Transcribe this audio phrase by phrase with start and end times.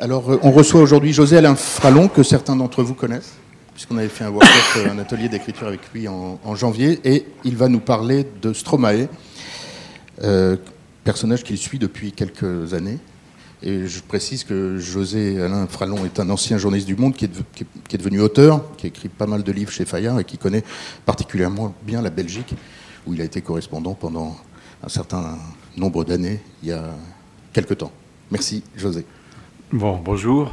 [0.00, 3.34] Alors, euh, on reçoit aujourd'hui José Alain Fralon, que certains d'entre vous connaissent,
[3.74, 7.54] puisqu'on avait fait un workshop, euh, un atelier d'écriture avec lui en, janvier, et il
[7.54, 9.08] va nous parler de Stromae,
[10.22, 10.56] euh,
[11.04, 12.98] personnage qu'il suit depuis quelques années.
[13.62, 17.98] Et je précise que José Alain Fralon est un ancien journaliste du Monde qui est,
[17.98, 20.64] devenu auteur, qui écrit pas mal de livres chez Fayard et qui connaît
[21.04, 22.54] particulièrement bien la Belgique,
[23.06, 24.34] où il a été correspondant pendant
[24.82, 25.36] un certain
[25.76, 26.84] nombre d'années, il y a
[27.52, 27.92] quelques temps.
[28.30, 29.04] Merci, José.
[29.72, 30.52] Bon, bonjour.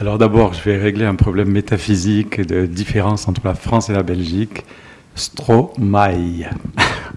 [0.00, 4.02] Alors d'abord, je vais régler un problème métaphysique de différence entre la France et la
[4.02, 4.64] Belgique.
[5.14, 6.48] Stromae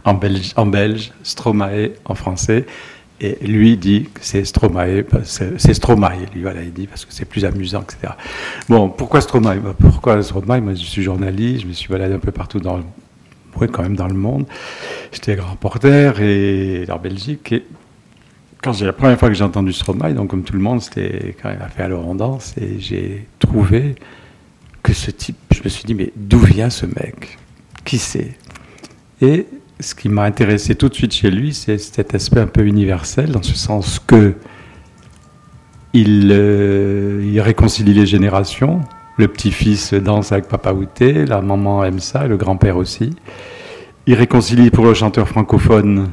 [0.04, 2.66] en belge, Stromae en français.
[3.22, 7.24] Et lui dit que c'est Stromae, c'est Stromae, lui, voilà, il dit, parce que c'est
[7.24, 8.14] plus amusant, etc.
[8.68, 9.56] Bon, pourquoi Stromae?
[9.56, 10.60] Bah, Pourquoi Stromae?
[10.60, 13.96] Moi, je suis journaliste, je me suis baladé un peu partout dans le, quand même
[13.96, 14.46] dans le monde.
[15.14, 17.54] J'étais grand reporter et en Belgique.
[17.54, 17.64] Et
[18.68, 21.38] quand j'ai la première fois que j'ai entendu Stromae, donc comme tout le monde, c'était
[21.42, 23.96] quand il a fait Alors on danse, et j'ai trouvé
[24.84, 27.38] que ce type, je me suis dit, mais d'où vient ce mec?
[27.86, 28.36] Qui c'est?
[29.22, 29.46] Et
[29.80, 33.32] ce qui m'a intéressé tout de suite chez lui, c'est cet aspect un peu universel,
[33.32, 34.36] dans ce sens que
[35.94, 38.82] il, euh, il réconcilie les générations.
[39.16, 43.12] Le petit-fils danse avec Papa Outé, la maman aime ça, le grand-père aussi.
[44.08, 46.10] Il réconcilie pour le chanteur francophone,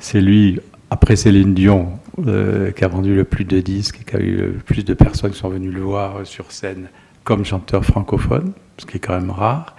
[0.00, 0.58] c'est lui
[0.90, 4.36] après Céline Dion, euh, qui a vendu le plus de disques et qui a eu
[4.36, 6.88] le plus de personnes qui sont venues le voir sur scène
[7.24, 9.74] comme chanteur francophone, ce qui est quand même rare.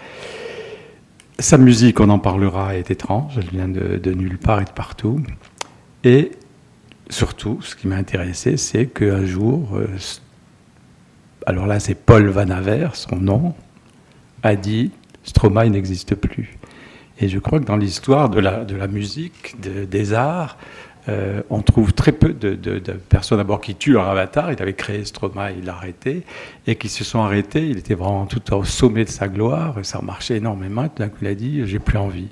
[1.39, 5.22] Sa musique, on en parlera, est étrange, elle vient de, nulle part et de partout.
[6.03, 6.31] Et
[7.09, 9.88] surtout, ce qui m'a intéressé, c'est qu'un jour, euh,
[11.45, 13.53] alors là c'est Paul Van Aver, son nom,
[14.44, 14.92] a dit
[15.23, 16.58] Stromae n'existe plus.
[17.20, 20.58] Et je crois que dans l'histoire de la musique, des arts,
[21.08, 24.52] euh, on trouve très peu de, personnes d'abord qui tuent leur avatar.
[24.52, 26.23] Il avait créé Stroma, il l'a arrêté,
[26.67, 27.67] et qui se sont arrêtés.
[27.67, 30.88] Il était vraiment tout au sommet de sa gloire, ça marchait énormément.
[30.88, 32.30] Tout d'un coup, il a dit J'ai plus envie.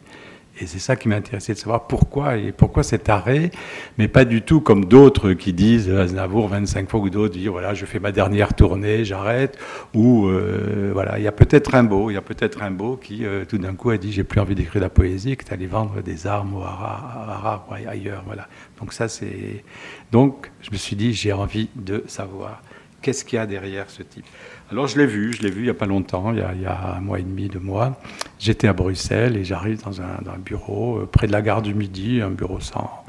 [0.62, 3.50] Et c'est ça qui m'intéressait de savoir pourquoi et pourquoi cet arrêt,
[3.98, 7.74] mais pas du tout comme d'autres qui disent Aznavour 25 fois ou d'autres disent voilà
[7.74, 9.58] je fais ma dernière tournée, j'arrête
[9.96, 13.46] ou euh, voilà il y a peut-être Rimbaud, il y a peut-être Rimbaud qui euh,
[13.46, 15.66] tout d'un coup a dit j'ai plus envie d'écrire de la poésie, que tu allais
[15.66, 18.48] vendre des armes au Harar ailleurs voilà.
[18.84, 19.64] Donc ça c'est
[20.12, 22.62] donc je me suis dit j'ai envie de savoir
[23.02, 24.26] qu'est-ce qu'il y a derrière ce type.
[24.70, 26.96] Alors je l'ai vu, je l'ai vu il n'y a pas longtemps, il y a,
[26.98, 27.98] un mois et demi, deux mois.
[28.40, 32.20] J'étais à Bruxelles et j'arrive dans un, bureau euh, près de la gare du Midi,
[32.22, 33.06] un bureau sans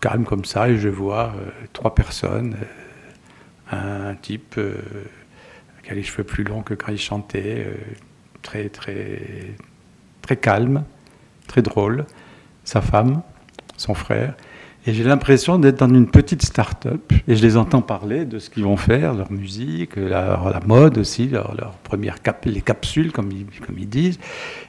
[0.00, 2.56] calme comme ça, et je vois euh, trois personnes,
[3.72, 4.60] euh, un type
[5.82, 7.66] qui a les cheveux plus longs que quand il chantait,
[8.42, 9.56] très très
[10.22, 10.84] très calme,
[11.48, 12.06] très drôle,
[12.62, 13.22] sa femme,
[13.76, 14.34] son frère,
[14.86, 18.50] et j'ai l'impression d'être dans une petite start-up et je les entends parler de ce
[18.50, 21.74] qu'ils vont faire, leur musique, la mode aussi, leur, leur
[22.44, 24.18] les capsules comme ils, comme ils disent.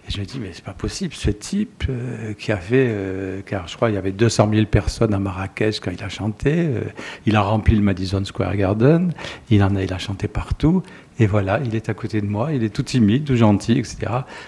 [0.07, 3.41] Et je me dis mais c'est pas possible, ce type euh, qui a fait, euh,
[3.45, 6.53] car je crois il y avait 200 000 personnes à Marrakech quand il a chanté,
[6.55, 6.81] euh,
[7.25, 9.13] il a rempli le Madison Square Garden,
[9.49, 10.83] il en a, il a chanté partout.
[11.19, 13.97] Et voilà, il est à côté de moi, il est tout timide, tout gentil, etc.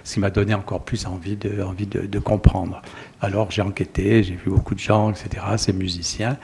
[0.03, 2.81] Ce qui m'a donné encore plus envie de, comprendre.
[3.22, 6.38] Alors j'ai enquêté, j'ai vu beaucoup de gens, etc., ces musiciens.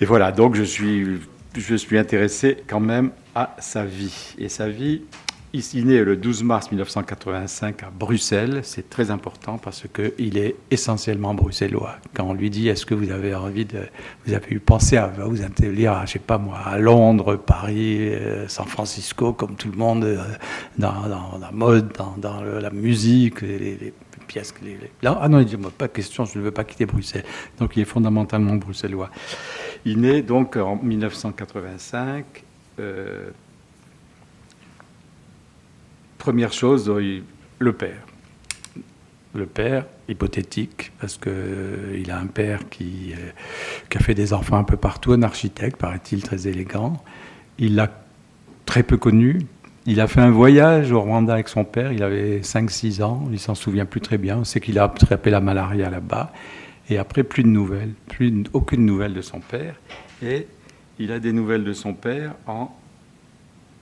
[0.00, 1.18] Et voilà, donc je suis,
[1.56, 4.34] je suis intéressé quand même à sa vie.
[4.38, 5.02] Et sa vie,
[5.52, 8.60] Ici, né le 12 mars 1985 à Bruxelles.
[8.62, 11.96] C'est très important parce qu'il est essentiellement bruxellois.
[12.14, 13.78] Quand on lui dit est-ce que vous avez envie de.
[14.26, 17.98] Vous avez eu pensé à vous établir, à, je sais pas moi, à Londres, Paris,
[18.00, 20.18] euh, San Francisco, comme tout le monde, euh,
[20.78, 20.92] dans,
[21.40, 23.94] la mode, dans, la musique, les,
[24.26, 24.52] pièces.
[24.62, 27.24] Les, ah non, il dit pas question, je ne veux pas quitter Bruxelles.
[27.58, 29.10] Donc il est fondamentalement bruxellois.
[29.84, 32.42] Il naît donc en 1985.
[36.26, 36.92] Première chose,
[37.60, 38.04] le père.
[39.32, 43.30] Le père, hypothétique, parce qu'il euh, a un père qui, euh,
[43.88, 46.94] qui, a fait des enfants un peu partout, un architecte, paraît-il, très élégant.
[47.60, 47.92] Il l'a
[48.64, 49.38] très peu connu.
[49.86, 53.38] Il a fait un voyage au Rwanda avec son père, il avait 5-6 ans, il
[53.38, 54.38] s'en souvient plus très bien.
[54.38, 56.32] On sait qu'il a attrapé la malaria là-bas.
[56.90, 59.76] Et après, plus de nouvelles, plus, aucune nouvelle de son père.
[60.24, 60.48] Et
[60.98, 62.76] il a des nouvelles de son père en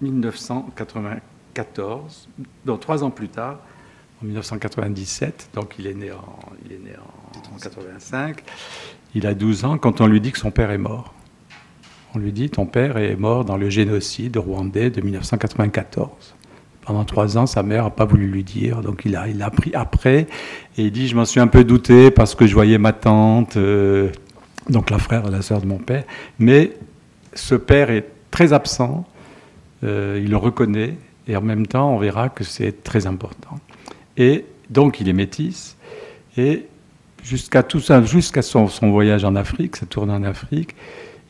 [0.02, 1.20] 1980.
[1.54, 2.28] 14,
[2.66, 3.58] donc trois ans plus tard,
[4.20, 8.42] en 1997, donc il est né en, il est né en, 85,
[9.14, 11.14] il a 12 ans quand on lui dit que son père est mort.
[12.14, 16.08] On lui dit ton père est mort dans le génocide rwandais de 1994.
[16.82, 19.46] Pendant trois ans, sa mère n'a pas voulu lui dire, donc il a, il a
[19.46, 20.26] appris après,
[20.76, 23.56] et il dit je m'en suis un peu douté parce que je voyais ma tante,
[23.56, 24.10] euh,
[24.68, 26.04] donc la frère et la sœur de mon père,
[26.38, 26.72] mais
[27.34, 29.06] ce père est très absent,
[29.82, 33.58] il le reconnaît, et en même temps, on verra que c'est très important.
[34.16, 35.76] Et donc, il est métis,
[36.36, 36.66] et
[37.22, 40.74] jusqu'à tout ça, jusqu'à son, voyage en Afrique, sa tournée en Afrique,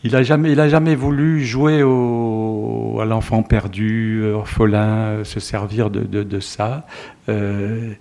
[0.03, 6.41] il n'a jamais, a jamais voulu jouer au, à l'enfant perdu, orphelin, se servir de,
[6.41, 6.87] ça.
[7.31, 7.93] Euh,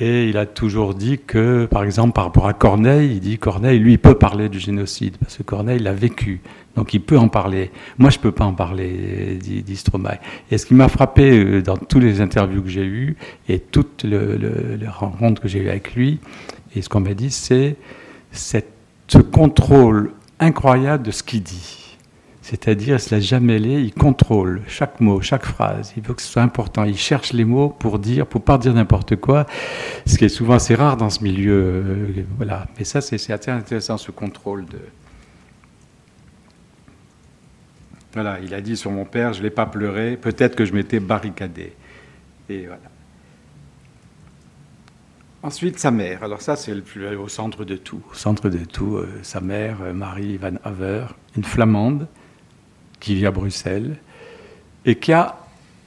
[0.00, 3.78] et il a toujours dit que, par exemple, par rapport à Corneille, il dit Corneille,
[3.78, 6.40] lui, peut parler du génocide, parce que Corneille l'a vécu.
[6.76, 7.70] Donc il peut en parler.
[7.98, 10.18] Moi, je ne peux pas en parler, dit, Stromae.
[10.50, 13.16] Et ce qui m'a frappé euh, dans toutes les interviews que j'ai eues
[13.48, 16.20] et toutes les rencontres que j'ai eues avec lui,
[16.74, 17.76] et ce qu'on m'a dit, c'est
[18.32, 21.82] ce contrôle incroyable de ce qu'il dit.
[22.42, 25.92] C'est-à-dire, il ne se laisse jamais aller, il contrôle chaque mot, chaque phrase.
[25.96, 26.82] Il veut que ce soit important.
[26.82, 29.46] Il cherche les mots pour dire, pour pas dire n'importe quoi,
[30.06, 31.52] ce qui est souvent assez rare dans ce milieu.
[31.52, 32.66] Euh, voilà.
[32.76, 34.78] Mais ça, c'est assez intéressant, ce contrôle de.
[38.14, 40.74] Voilà, il a dit sur mon père, je ne l'ai pas pleuré, peut-être que je
[40.74, 41.72] m'étais barricadé.
[42.48, 42.92] Et voilà.
[45.42, 46.22] Ensuite, sa mère.
[46.22, 46.72] Alors ça, c'est
[47.18, 48.00] au centre de tout.
[48.12, 51.06] Au centre de tout, euh, sa mère, euh, Marie Van Haver,
[51.36, 52.06] une flamande
[53.00, 53.96] qui vit à Bruxelles
[54.84, 55.36] et qui a,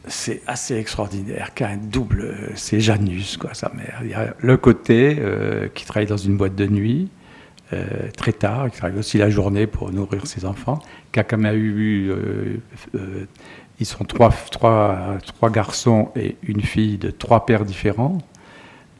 [0.07, 3.99] c'est assez extraordinaire, qui a un double, euh, c'est Janus, quoi, sa mère.
[4.01, 5.21] Il y a le côté
[5.73, 7.07] qui travaille dans une boîte de nuit,
[8.15, 10.79] très tard, qui travaille aussi la journée pour nourrir ses enfants,
[11.11, 12.11] qui a quand même eu,
[13.79, 18.19] ils sont trois, trois, trois garçons et une fille de trois pères différents,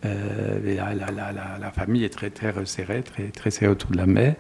[0.06, 0.75] euh,
[1.59, 4.35] la, famille est très, très resserrée, très, très serrée autour de la mère,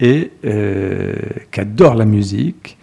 [0.00, 1.14] et euh,
[1.50, 2.78] qui adore la musique,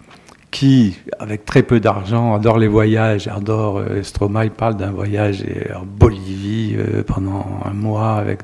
[0.50, 5.44] qui, avec très peu d'argent, adore les voyages, adore, euh, Stromae parle d'un voyage
[5.74, 6.76] en Bolivie
[7.06, 8.42] pendant un mois, avec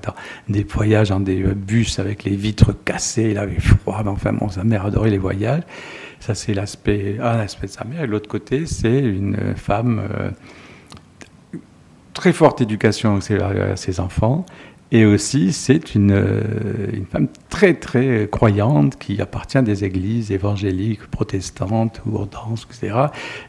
[0.48, 4.48] des voyages en des bus avec les vitres cassées, il avait froid, mais enfin bon,
[4.48, 5.62] sa mère adorait les voyages.
[6.20, 8.02] Ça, c'est l'aspect, un aspect de sa mère.
[8.02, 10.00] Et l'autre côté, c'est une femme
[12.14, 14.46] très forte éducation à ses enfants
[14.92, 16.40] et aussi, c'est une, euh,
[16.92, 23.06] une, femme très, très croyante qui appartient à des églises évangéliques, protestantes, ou orthodoxes, etc.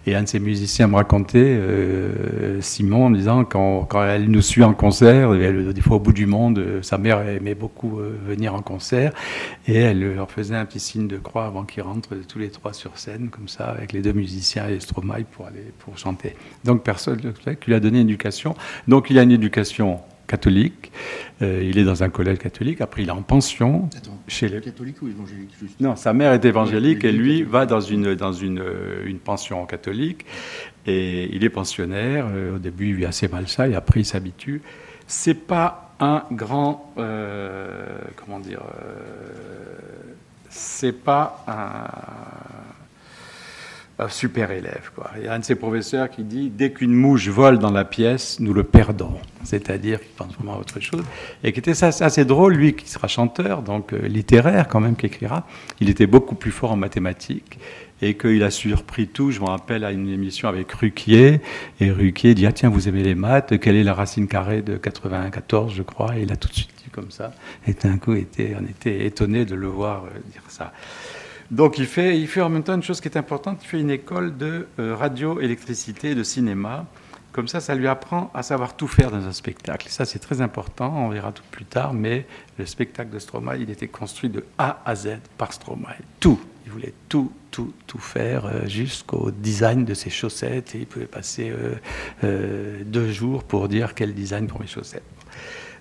[0.08, 4.42] Et un de ses musiciens me racontait, euh, Simon, en disant quand, quand, elle nous
[4.42, 8.56] suit en concert, des fois au bout du monde, euh, sa mère aimait beaucoup venir
[8.56, 9.14] en concert,
[9.68, 12.74] et elle leur faisait un petit signe de croix avant qu'ils rentrent tous les trois
[12.74, 15.48] sur scène, comme ça, avec les deux musiciens et Stromae pour
[15.80, 16.36] pour chanter.
[16.64, 18.56] Donc personne qui lui a donné une éducation.
[18.88, 20.92] Donc il y a une éducation catholique.
[21.42, 22.82] Euh, il est dans un collège catholique.
[22.82, 23.90] Après, il est en pension.
[24.28, 24.62] chez les...
[24.62, 28.60] Catholique ou évangélique Non, sa mère est évangélique et lui va dans une, dans une,
[28.60, 30.26] euh, une pension catholique.
[30.86, 32.28] Et il est pensionnaire.
[32.32, 34.62] Euh, au début, il vit assez mal ça et après, il s'habitue.
[35.08, 36.94] C'est pas un grand.
[36.96, 38.62] comment dire
[40.50, 42.57] C'est pas un
[44.10, 44.92] super élève.
[44.96, 45.10] Quoi.
[45.18, 47.84] Il y a un de ses professeurs qui dit dès qu'une mouche vole dans la
[47.84, 49.16] pièce, nous le perdons.
[49.44, 51.04] C'est-à-dire qu'il pense vraiment à autre chose.
[51.44, 55.08] Et qui était assez drôle, lui qui sera chanteur, donc euh, littéraire quand même, qui
[55.08, 55.48] écrira.
[55.80, 57.58] Il était beaucoup plus fort en mathématiques
[58.02, 59.32] et qu'il a surpris tout.
[59.32, 61.42] Je me rappelle à une émission avec Ruquier,
[61.80, 64.78] et Ruquier dit Ah, tiens, vous aimez les maths, quelle est la racine carrée de
[64.78, 66.16] 94, je crois?
[66.18, 67.34] Et il a tout de suite dit comme ça.
[67.68, 70.72] Et d'un coup, on était étonné de le voir euh, dire ça.
[71.52, 73.80] Donc il fait, il fait en même temps une chose qui est importante, il fait
[73.80, 76.86] une école de euh, radio, électricité, de cinéma.
[77.32, 79.90] Comme ça, ça lui apprend à savoir tout faire dans un spectacle.
[79.90, 82.26] Ça, c'est très important, on verra tout plus tard, mais
[82.58, 85.96] le spectacle de Stromae, il était construit de A à Z par Stromae.
[86.20, 86.40] Tout.
[86.66, 90.76] Il voulait tout, tout, tout faire euh, jusqu'au design de ses chaussettes.
[90.76, 91.54] Et il pouvait passer
[92.26, 95.04] euh, deux jours pour dire quel design pour mes chaussettes.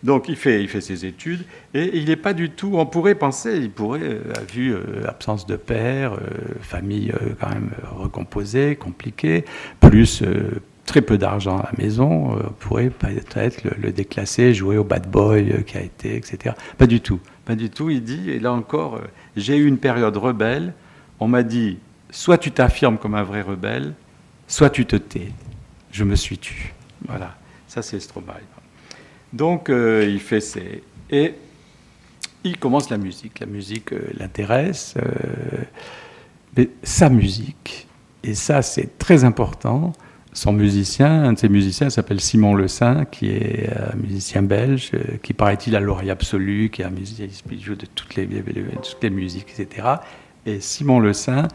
[0.03, 2.73] Donc il fait, il fait ses études et il n'est pas du tout.
[2.75, 4.21] On pourrait penser, il pourrait, euh,
[4.53, 6.19] vu euh, absence de père, euh,
[6.61, 9.45] famille quand même recomposée, compliquée,
[9.81, 10.23] plus
[10.85, 15.65] très peu d'argent à la maison, pourrait peut-être le, le, déclasser, jouer au bad boy
[15.65, 16.55] qui a été, etc.
[16.79, 17.91] Pas du tout, pas du tout.
[17.91, 19.01] Il dit, et là encore,
[19.37, 20.75] j'ai eu une période rebelle.
[21.19, 21.79] On m'a dit,
[22.11, 23.95] soit tu t'affirmes comme un vrai rebelle,
[24.47, 25.33] soit tu te tais.
[25.91, 26.73] Je me suis tu.
[27.07, 27.35] Voilà,
[27.67, 28.56] ça c'est Stromae.
[29.37, 30.83] Donc euh, il fait ses...
[31.11, 31.35] Et
[32.43, 33.41] il commence la musique.
[33.41, 35.63] La musique euh, l'intéresse, euh,
[36.57, 37.87] mais sa musique,
[38.25, 39.93] et ça c'est très important,
[40.33, 44.93] son musicien, un de ses musiciens s'appelle Simon Le Saint, qui est un musicien belge,
[45.23, 49.03] qui paraît-il a l'oreille absolue, qui est un musicien qui joue de toutes les, toutes
[49.03, 49.89] les musiques, etc.
[50.45, 51.49] Et Simon Le Saint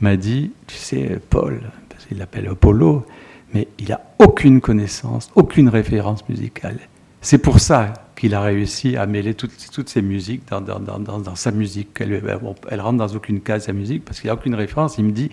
[0.00, 3.06] m'a dit, tu sais, Paul, parce qu'il l'appelle Apollo,
[3.54, 6.78] mais il n'a aucune connaissance, aucune référence musicale.
[7.26, 11.88] C'est pour ça qu'il a réussi à mêler toutes, toutes ces musiques dans, sa musique.
[11.98, 12.22] Elle,
[12.70, 14.96] elle, rentre dans aucune case sa musique parce qu'il n'y a aucune référence.
[14.98, 15.32] Il me dit,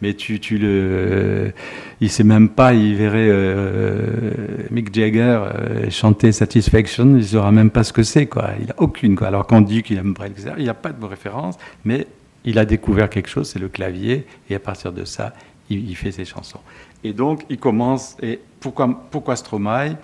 [0.00, 1.52] mais tu, le,
[2.00, 4.30] il sait même pas, il verrait euh,
[4.70, 8.26] Mick Jagger euh, chanter Satisfaction, il saura même pas ce que c'est.
[8.62, 9.22] Il a aucune.
[9.22, 10.32] Alors qu'on dit qu'il aime Brel.
[10.56, 12.06] Il n'y a pas de référence, mais
[12.46, 15.34] il a découvert quelque chose, c'est le clavier, et à partir de ça,
[15.68, 16.60] il, il, fait ses chansons.
[17.04, 19.98] Et donc, il commence, et pourquoi, pourquoi Stromae?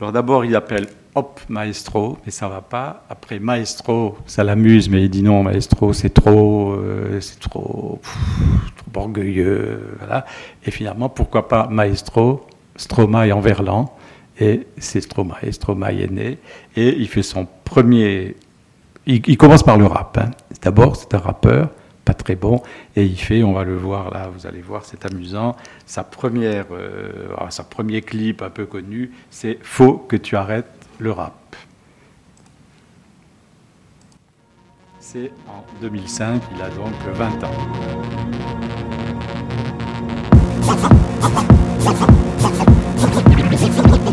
[0.00, 0.86] Alors d'abord, il appelle
[1.16, 3.04] Hop Maestro, mais ça va pas.
[3.10, 8.00] Après, Maestro, ça l'amuse, mais il dit non, Maestro, c'est trop, euh, c'est trop,
[8.94, 10.24] orgueilleux, voilà.
[10.64, 13.94] Et finalement, pourquoi pas Maestro, Stromae en verlan,
[14.40, 16.38] et c'est Stromae, Stromae est né,
[16.76, 18.36] et il fait son premier
[19.06, 20.18] il, il, commence par le rap.
[20.18, 20.30] Hein.
[20.62, 21.70] D'abord, c'est un rappeur,
[22.08, 22.62] pas très bon,
[22.96, 25.54] et il fait, on va le voir là, vous allez voir, c'est amusant.
[25.84, 31.12] Sa première, euh, sa premier clip un peu connu, c'est Faut que tu arrêtes le
[31.12, 31.34] rap.
[35.00, 37.50] C'est en 2005, il a donc 20 ans.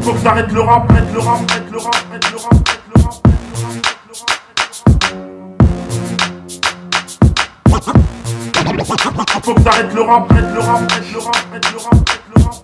[0.01, 2.74] Faut que t'arrêtes le rap, le rap, arrête le rap, arrête le rap,
[9.65, 12.43] Que t'arrêtes le rap, arrête le rap, arrête le rap, arrête le rap, arrête le
[12.43, 12.55] rap,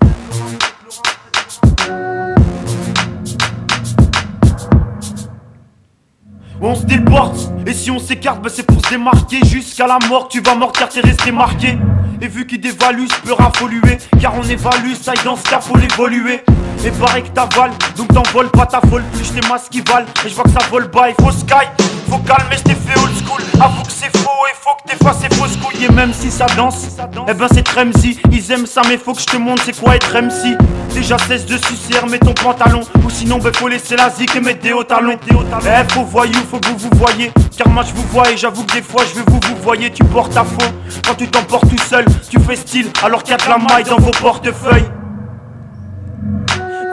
[6.61, 9.43] On se déporte, et si on s'écarte, bah c'est pour se démarquer.
[9.43, 11.75] Jusqu'à la mort, tu vas mort car t'es resté marqué.
[12.21, 15.77] Et vu qu'il dévalue, je peux raffoluer Car on évalue, ça dans ce cas faut
[15.77, 16.43] l'évoluer
[16.85, 20.07] et pareil que t'avales, donc t'envoles pas ta folle plus tes masques qui valent.
[20.25, 21.67] Et je vois que ça vole bas, il faut sky,
[22.09, 23.41] faut calmer, je t'ai fait old school.
[23.61, 25.85] Avoue que c'est faux et faut que t'effaces ces fausses couilles.
[25.85, 26.87] Et même si ça danse,
[27.27, 28.19] eh ben c'est Tremzy.
[28.31, 30.57] Ils aiment ça, mais faut que je te montre c'est quoi être MC.
[30.93, 32.81] Déjà cesse de sucer, mets ton pantalon.
[33.05, 35.19] Ou sinon, ben faut laisser la zik et mettre des hauts talons.
[35.29, 37.31] Eh, faut voyou, faut que vous vous voyez.
[37.55, 39.91] Car moi je vous vois et j'avoue que des fois je veux vous vous voyez.
[39.91, 40.71] Tu portes à faux.
[41.05, 43.83] Quand tu t'emportes tout seul, tu fais style alors qu'il y a de la maille
[43.83, 44.89] dans vos portefeuilles.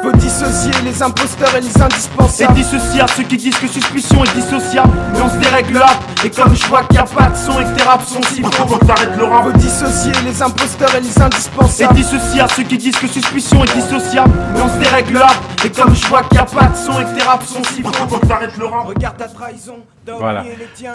[0.09, 2.59] Faut dissocier les imposteurs et les indispensables.
[2.59, 4.91] Et dissocier à ceux qui disent que suspicion est dissociable.
[5.13, 6.03] Mais on se dérègle rap.
[6.25, 8.23] Et comme je vois qu'il n'y a pas de son et que tes raps sont
[8.23, 9.45] si faux, faut que t'arrêtes le rap.
[9.45, 11.93] Faut dissocier les imposteurs et les indispensables.
[11.93, 14.33] Et dissocier à ceux qui disent que suspicion est dissociable.
[14.55, 15.37] Mais on se dérègle rap.
[15.63, 17.65] Et comme je vois qu'il n'y a pas de son et que tes raps sont
[17.65, 18.87] si faux, faut que t'arrêtes le rap.
[18.87, 19.77] Regarde ta trahison.
[20.07, 20.45] Voilà.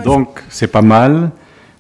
[0.04, 1.30] Donc c'est pas mal,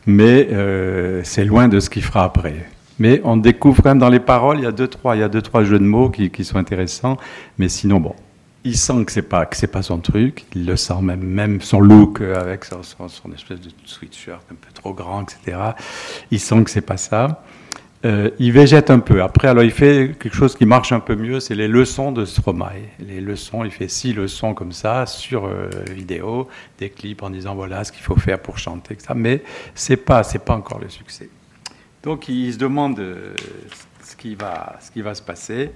[0.05, 2.67] mais euh, c'est loin de ce qu'il fera après.
[2.99, 5.23] Mais on découvre quand même dans les paroles, il y a deux, trois, il y
[5.23, 7.17] a deux, trois jeux de mots qui, sont intéressants.
[7.57, 8.15] Mais sinon, bon,
[8.63, 10.45] il sent que c'est pas pas son truc.
[10.55, 14.71] Il le sent même, même son look avec son, son, espèce de sweatshirt un peu
[14.73, 15.57] trop grand, etc.
[16.31, 17.43] Il sent que c'est pas ça.
[18.05, 19.23] Euh, il végète un peu.
[19.23, 22.25] Après, alors il fait quelque chose qui marche un peu mieux, c'est les leçons de
[22.25, 22.89] Stromae.
[22.99, 27.55] Les leçons, il fait six leçons comme ça sur euh, vidéo, des clips en disant
[27.55, 29.13] voilà ce qu'il faut faire pour chanter, etc.
[29.15, 29.41] Mais
[29.73, 31.29] c'est pas, pas encore le succès.
[32.03, 33.01] Donc il se demande
[34.01, 35.71] ce qui va, ce qui va se passer.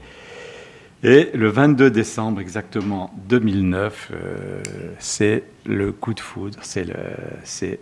[1.04, 4.62] Et le 22 décembre exactement 2009, euh,
[5.00, 7.80] c'est le coup de foudre, c'est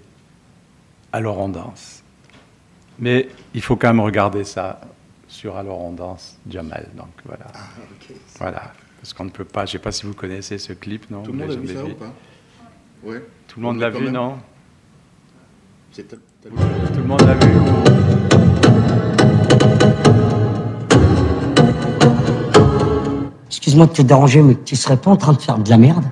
[1.12, 2.04] Alors on danse.
[3.00, 4.82] Mais il faut quand même regarder ça
[5.28, 6.88] sur Alors on danse, Jamal.
[6.96, 7.46] Donc voilà.
[7.54, 7.60] Ah,
[7.96, 8.16] okay.
[8.38, 8.74] Voilà.
[9.02, 11.24] Parce qu'on ne peut pas, je ne sais pas si vous connaissez ce clip, non?
[11.24, 12.14] Tout le monde a vu ça ou pas?
[13.04, 13.24] Ouais.
[13.48, 14.38] Tout le monde l'a vu, non?
[15.96, 16.04] Tout
[16.52, 18.35] le monde l'a vu
[23.76, 26.06] Excuse-moi de te déranger, mais tu serais pas en train de faire de la merde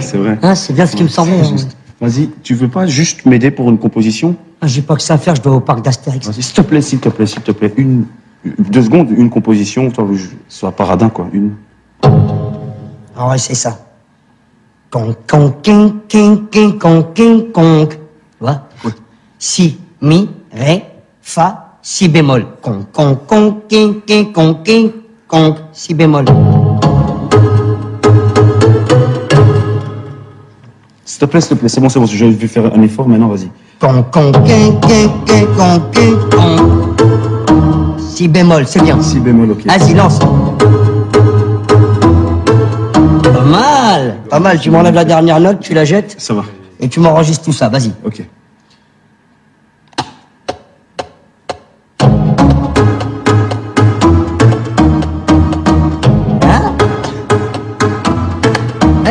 [0.00, 0.38] C'est vrai.
[0.42, 1.40] Hein, c'est bien ce qui me semblait.
[1.40, 1.56] hein.
[1.98, 5.18] Vas-y, tu veux pas juste m'aider pour une composition Ah, J'ai pas que ça à
[5.18, 6.26] faire, je dois au parc d'Astérix.
[6.26, 7.72] Vas-y, s'il te plaît, s'il te plaît, s'il te plaît.
[7.78, 8.04] Une,
[8.44, 11.26] deux secondes, une composition, toi, je sois paradin, quoi.
[11.32, 11.52] Une.
[12.02, 13.78] Ah ouais, c'est ça.
[14.90, 17.86] Con, con, king, king, king, con, king, con.
[17.88, 17.96] Tu
[18.40, 18.62] vois
[19.38, 20.84] Si, mi, ré,
[21.22, 22.58] fa, si bémol.
[22.60, 24.90] Con, con, con, king, king, con, king,
[25.26, 26.26] con, si bémol.
[31.06, 33.08] S'il te plaît, s'il te plaît, c'est bon, c'est bon, j'ai vu faire un effort,
[33.08, 33.50] maintenant, vas-y.
[33.80, 37.96] Con, con, king, king, king, con, king, con.
[37.98, 39.00] Si bémol, c'est bien.
[39.00, 39.64] Si bémol, ok.
[39.64, 40.18] Vas-y, lance.
[43.22, 44.60] Pas mal, pas mal.
[44.60, 46.44] Tu m'enlèves la dernière note, tu la jettes Ça va,
[46.80, 47.70] et tu m'enregistres tout ça.
[47.70, 47.92] Vas-y.
[48.04, 48.22] ok.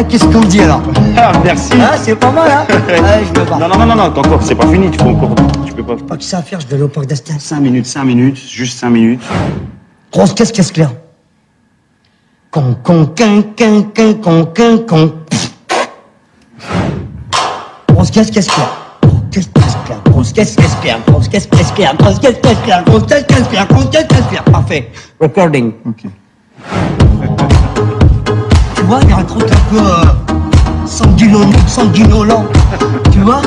[0.10, 0.82] Qu'est-ce qu'on me dit alors
[1.18, 4.42] Ah, merci Hein, c'est pas mal, hein Ouais, je me Non, non, non, non, encore,
[4.42, 5.36] c'est pas fini, tu peux encore.
[5.66, 5.96] Tu peux pas.
[5.96, 7.44] Pas que ça à faire, je dois aller au parc d'Astérix.
[7.44, 9.22] 5 minutes, 5 minutes, juste 5 minutes.
[10.12, 10.92] Grosse caisse, caisse claire.
[12.52, 15.12] con, con, quin, quin, quin, con, quin, con.
[17.90, 18.72] Grosse caisse, caisse pierre.
[19.04, 20.02] Grosse caisse, caisse pierre.
[20.06, 21.00] Grosse caisse, caisse pierre.
[21.08, 21.96] Grosse caisse, caisse pierre.
[21.98, 22.84] Grosse caisse, caisse pierre.
[22.86, 23.68] Grosse caisse, caisse pierre.
[23.68, 24.44] Grosse caisse, caisse pierre.
[24.46, 24.92] Parfait.
[25.20, 25.74] Recording.
[25.86, 26.06] Ok.
[28.88, 32.46] Tu vois, il y a un truc un peu euh, sanguinolent, sanguinolent.
[33.12, 33.42] tu vois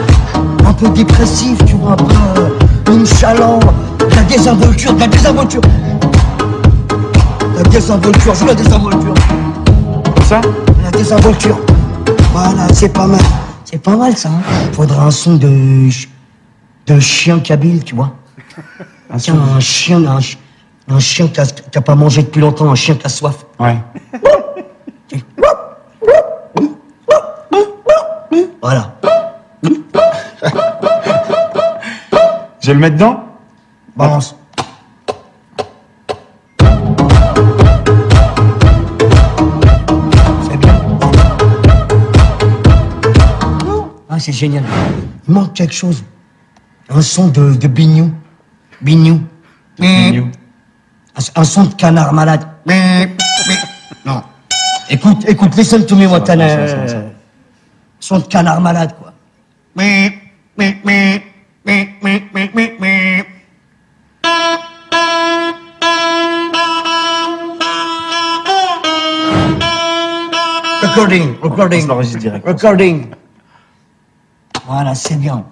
[0.67, 2.49] Un peu dépressif, tu vois, un peu euh,
[2.95, 3.59] nonchalant.
[3.59, 5.63] De la désinvolture, de la désinvolture.
[7.57, 9.15] La désinvolture, je veux la désinvolture.
[10.29, 10.43] Ça?
[10.85, 11.59] La désinvolture.
[12.35, 13.21] Voilà, c'est pas mal.
[13.65, 14.29] C'est pas mal ça.
[14.29, 14.43] Hein
[14.75, 15.89] Faudrait un son de
[16.87, 18.13] de chien kabyle, tu vois.
[19.17, 20.19] Tiens, un chien, un,
[20.95, 23.37] un chien qui a, qui a pas mangé depuis longtemps, un chien qui a soif.
[23.59, 23.79] Ouais.
[28.63, 28.95] Voilà.
[32.61, 33.25] Je vais le mettre dedans
[33.97, 34.37] Balance.
[40.43, 40.75] C'est bien.
[44.09, 44.65] Ah, c'est génial.
[45.27, 46.05] Il manque quelque chose.
[46.89, 48.13] Un son de, de bignou.
[48.83, 49.21] Bignou.
[49.79, 50.31] Mignon.
[51.17, 52.47] Un, un son de canard malade.
[54.05, 54.23] Non.
[54.91, 56.07] Écoute, écoute, listen to me,
[56.89, 57.03] ça.
[58.01, 59.13] Son de canard malade, quoi.
[70.83, 71.85] Recording, recording.
[71.85, 72.47] On l'enregistre direct.
[72.47, 73.07] Recording.
[74.67, 75.45] Voilà, c'est bien.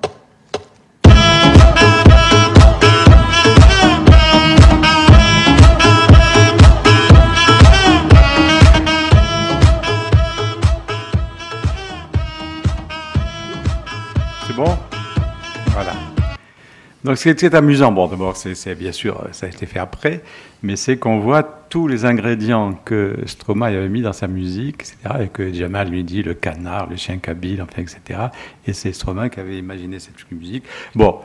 [17.09, 20.21] Donc ce qui est amusant, bon d'abord c'est bien sûr ça a été fait après,
[20.63, 24.97] mais c'est qu'on voit tous les ingrédients que Stromae avait mis dans sa musique, etc.
[25.23, 28.21] Et que Jamal lui dit le canard, le chien kabyle, enfin etc.
[28.67, 30.65] Et c'est Stromae qui avait imaginé cette musique.
[30.95, 31.21] Bon,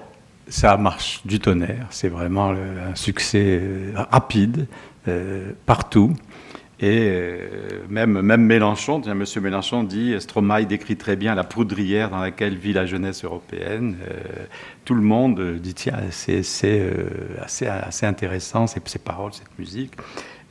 [0.48, 4.68] ça marche du tonnerre, c'est vraiment un succès euh, rapide
[5.10, 6.14] euh, partout.
[6.84, 7.38] Et euh,
[7.88, 12.74] même, même Mélenchon, Monsieur Mélenchon dit Stromae décrit très bien la poudrière dans laquelle vit
[12.74, 13.96] la jeunesse européenne.
[14.06, 14.46] Euh,
[14.84, 16.40] tout le monde euh, dit tiens, c'est
[17.40, 19.94] assez, intéressant ces, paroles, cette musique.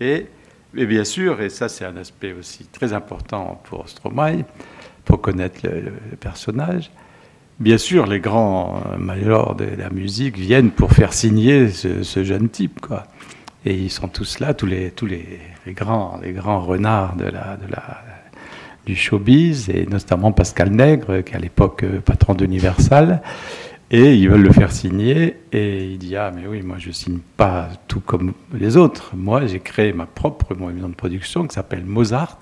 [0.00, 0.26] Et,
[0.74, 4.44] et bien sûr, et ça c'est un aspect aussi très important pour Stromae,
[5.04, 6.90] pour connaître le, personnage.
[7.60, 12.48] Bien sûr, les grands majors de la musique viennent pour faire signer ce, ce jeune
[12.48, 13.04] type, quoi.
[13.64, 14.92] Et ils sont tous là, tous les,
[15.68, 16.18] grands,
[16.60, 17.14] renards
[18.86, 23.22] du showbiz, et notamment Pascal Nègre, qui est à l'époque euh, patron d'Universal.
[23.92, 27.18] Et ils veulent le faire signer, et il dit Ah, mais oui, moi je signe
[27.36, 29.12] pas tout comme les autres.
[29.14, 32.38] Moi, j'ai créé ma propre maison de production qui s'appelle Mozart,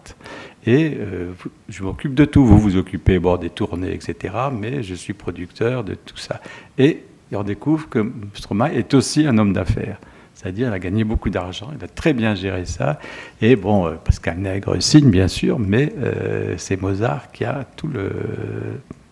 [0.65, 1.33] et euh,
[1.69, 2.47] je m'occupe de tout.
[2.47, 6.41] Vous vous occupez bon, des tournées, etc., mais je suis producteur de tout ça.
[6.79, 7.03] Et
[7.33, 9.99] on découvre que Stromae est aussi un homme d'affaires.
[10.41, 12.99] C'est-à-dire, il a gagné beaucoup d'argent, il a très bien géré ça.
[13.43, 17.89] Et bon, euh, Pascal Nègre signe, bien sûr, mais euh, c'est Mozart qui a tout
[17.89, 18.11] le,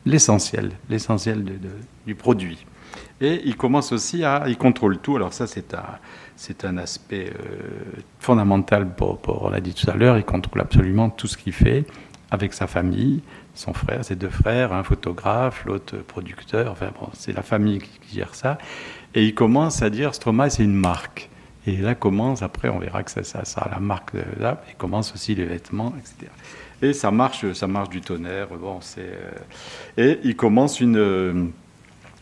[0.07, 1.45] l'essentiel, l'essentiel
[2.07, 2.65] du produit.
[3.21, 5.17] Et il commence aussi à, il contrôle tout.
[5.17, 5.85] Alors ça, c'est un,
[6.35, 10.63] c'est un aspect euh, fondamental pour, pour- on l'a dit tout à l'heure, il contrôle
[10.63, 11.85] absolument tout ce qu'il fait
[12.31, 13.23] avec sa famille,
[13.55, 16.71] son frère, ses deux frères, un photographe, l'autre producteur.
[16.73, 18.57] Enfin bon, c'est la famille qui gère ça.
[19.15, 21.29] Et il commence à dire Stromae, c'est une marque.
[21.67, 24.75] Et là commence, après on verra que ça, ça sera la marque de là, et
[24.75, 26.31] commence aussi les vêtements, etc.
[26.81, 28.49] Et ça marche, ça marche du tonnerre.
[28.49, 29.31] Bon, euh,
[29.97, 31.49] et il commence une euh,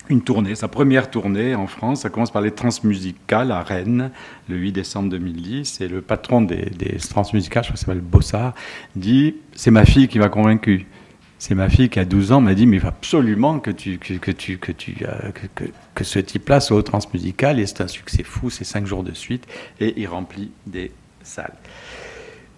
[0.08, 2.02] une tournée, sa première tournée en France.
[2.02, 4.10] Ça commence par les Transmusicales à Rennes,
[4.48, 5.80] le 8 décembre 2010.
[5.80, 8.54] Et le patron des, des Transmusicales, je crois qu'il s'appelle Bossard,
[8.94, 10.86] dit C'est ma fille qui m'a convaincu.
[11.38, 13.98] C'est ma fille qui a 12 ans, m'a dit Mais il faut absolument que, tu,
[13.98, 17.60] que, tu, que, tu, euh, que, que, ce type-là soit au Transmusical.
[17.60, 19.46] Et c'est un succès fou, c'est 5 jours de suite.
[19.80, 21.54] Et il remplit des salles.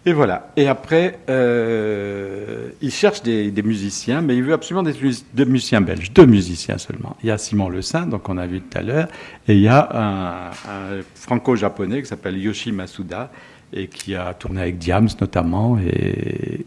[0.07, 0.53] Et voilà.
[0.57, 5.81] Et après, euh, il cherche des, musiciens, mais il veut absolument des, mus- des musiciens
[5.81, 7.17] belges, deux musiciens seulement.
[7.23, 9.09] Il y a Simon Le Saint, donc on a vu tout à l'heure,
[9.49, 13.31] et il y a un, franco-japonais qui s'appelle Yoshi Masuda,
[13.73, 15.77] et qui a tourné avec Diams notamment,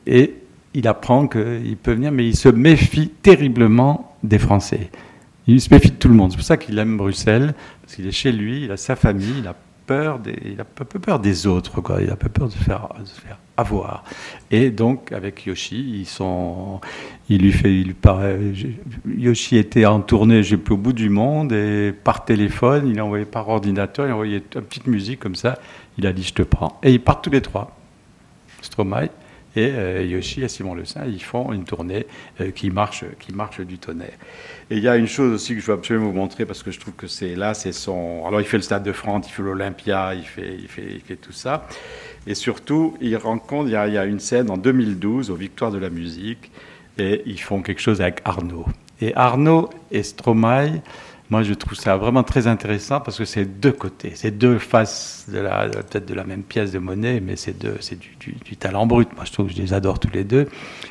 [0.05, 0.35] et
[0.73, 4.89] il apprend qu'il peut venir, mais il se méfie terriblement des Français.
[5.47, 6.31] Il se méfie de tout le monde.
[6.31, 9.39] C'est pour ça qu'il aime Bruxelles, parce qu'il est chez lui, il a sa famille,
[9.39, 9.55] il a
[9.85, 11.81] peur des, il a peu peur des autres.
[12.01, 12.87] Il a peu peur de se faire,
[13.57, 14.03] avoir.
[14.49, 16.79] Et donc, avec Yoshi, ils sont,
[17.27, 18.39] il lui fait, il paraît,
[19.05, 23.05] Yoshi était en tournée, j'ai plus au bout du monde, et par téléphone, il a
[23.05, 25.59] envoyé par ordinateur, il a envoyé une petite musique comme ça.
[25.97, 26.79] Il a dit, je te prends.
[26.83, 27.75] Et ils partent tous les trois.
[28.61, 29.09] Stromae
[29.55, 32.05] et euh, Yoshi et Simon Le Saint, ils font une tournée
[32.39, 34.17] euh, qui, marche, qui marche du tonnerre.
[34.69, 36.71] Et il y a une chose aussi que je veux absolument vous montrer parce que
[36.71, 38.25] je trouve que c'est là, c'est son.
[38.25, 41.01] Alors il fait le Stade de France, il fait l'Olympia, il fait, il, fait, il
[41.01, 41.67] fait tout ça.
[42.27, 45.71] Et surtout, il rencontre, il y, a, y a une scène en 2012 aux Victoires
[45.71, 46.51] de la musique
[46.97, 48.65] et ils font quelque chose avec Arnaud.
[49.01, 50.81] Et Arnaud et Stromae,
[51.31, 55.25] moi, je trouve ça vraiment très intéressant parce que c'est deux côtés, c'est deux faces
[55.31, 58.85] de la, peut-être de la même pièce de monnaie, mais c'est deux, c'est du, talent
[58.85, 59.07] brut.
[59.15, 60.49] Moi, je trouve que je les adore tous les deux.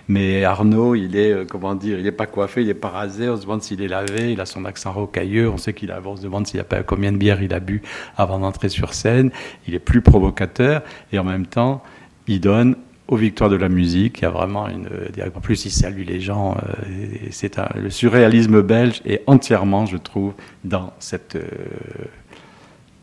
[0.09, 3.29] Mais Arnaud, il est, euh, comment dire, il n'est pas coiffé, il n'est pas rasé.
[3.29, 4.33] On se demande s'il est lavé.
[4.33, 5.50] Il a son accent rocailleux.
[5.50, 7.61] On sait qu'il a, on se demande s'il a pas combien de bières il a
[7.61, 7.83] bu
[8.16, 9.31] avant d'entrer sur scène.
[9.68, 10.81] Il est plus provocateur
[11.12, 11.83] et en même temps,
[12.26, 12.76] il donne
[13.11, 14.20] aux victoires de la musique.
[14.20, 14.88] Il y a vraiment une.
[15.37, 16.57] En plus, il salue les gens.
[16.57, 20.33] euh, c'est un- le surréalisme belge est entièrement, je trouve,
[20.64, 21.42] dans cette euh,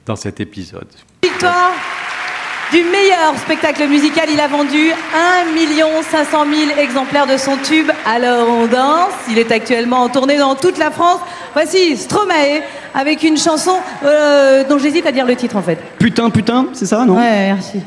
[0.05, 0.87] dans cet épisode.
[1.23, 1.71] Victoire
[2.71, 4.27] du meilleur spectacle musical.
[4.33, 9.11] Il a vendu 1 500 000 exemplaires de son tube Alors on danse.
[9.29, 11.19] Il est actuellement en tournée dans toute la France.
[11.53, 12.61] Voici Stromae
[12.93, 15.79] avec une chanson euh, dont j'hésite à dire le titre en fait.
[15.99, 17.15] Putain, putain, c'est ça, non?
[17.17, 17.79] Ouais, merci.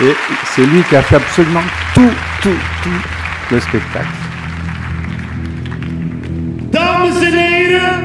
[0.00, 0.14] Et
[0.46, 1.60] c'est lui qui a fait absolument
[1.94, 2.90] tout, tout, tout
[3.50, 4.06] le spectacle.
[6.72, 8.04] Dames en heren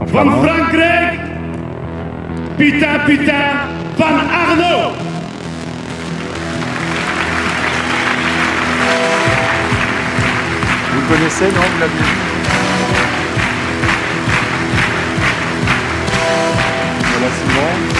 [0.00, 0.42] En van.
[0.42, 1.20] Frankrijk,
[2.58, 4.92] Putain Putain van Arnaud.
[10.92, 11.92] Vous connaissez, non vous l'avez
[17.12, 17.91] Voilà Simon.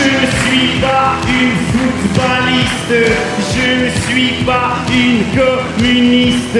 [0.00, 3.12] Je ne suis pas une footballiste,
[3.54, 6.58] je ne suis pas une communiste,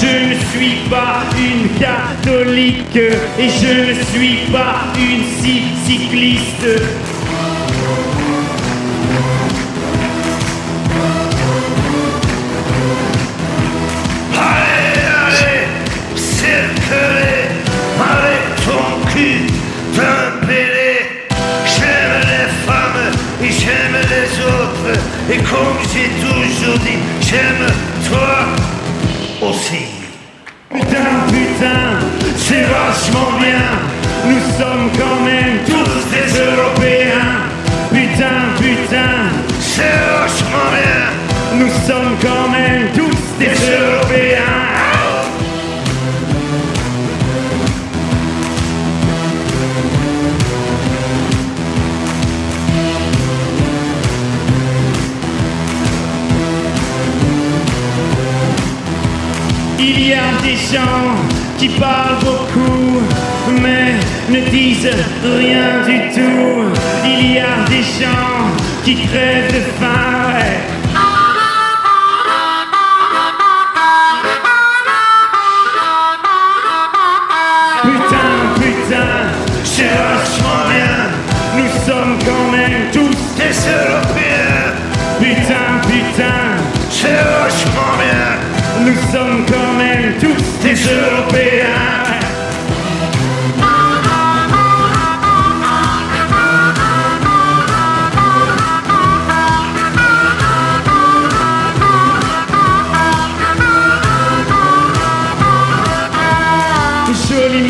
[0.00, 2.96] je ne suis pas une catholique.
[2.96, 6.66] Et je ne suis pas une cy- cycliste.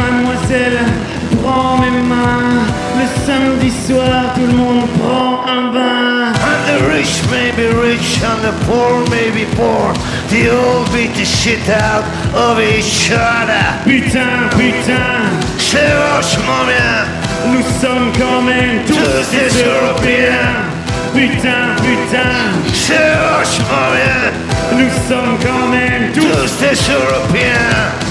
[0.02, 0.78] Mademoiselle,
[1.42, 2.64] prends mes mains.
[2.98, 6.32] Le samedi soir, tout le monde prend un bain.
[6.50, 9.92] And the rich may be rich and the poor may be poor.
[10.30, 13.64] They all beat the shit out of each other.
[13.84, 17.06] Putain, putain, C'est vachement bien.
[17.52, 20.56] nous sommes quand même tous des Européens.
[21.14, 22.34] Putain, putain,
[22.72, 24.78] C'est vachement bien.
[24.78, 28.07] nous sommes quand même tous Tous des Européens.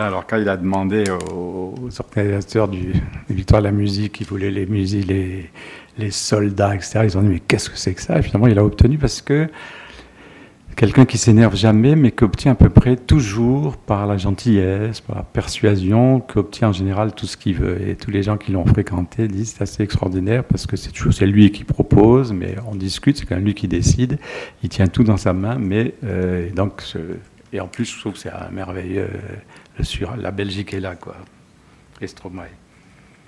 [0.00, 2.94] Alors quand il a demandé aux, organisateurs du,
[3.28, 7.28] des Victoires de la musique, ils voulaient les musiques, les, soldats, etc., ils ont dit
[7.28, 8.18] mais qu'est-ce que c'est que ça?
[8.18, 9.48] Et finalement, il a obtenu parce que
[10.74, 15.16] quelqu'un qui s'énerve jamais, mais qui obtient à peu près toujours par la gentillesse, par
[15.16, 17.88] la persuasion, qui obtient en général tout ce qu'il veut.
[17.88, 21.14] Et tous les gens qui l'ont fréquenté disent c'est assez extraordinaire parce que c'est toujours
[21.22, 24.18] lui qui propose, mais on discute, c'est quand même lui qui décide.
[24.64, 26.82] Il tient tout dans sa main, mais euh, donc
[27.52, 29.08] et en plus je trouve que c'est un merveilleux.
[29.82, 31.16] Sur la Belgique est là quoi.
[32.00, 32.48] Et Stromae.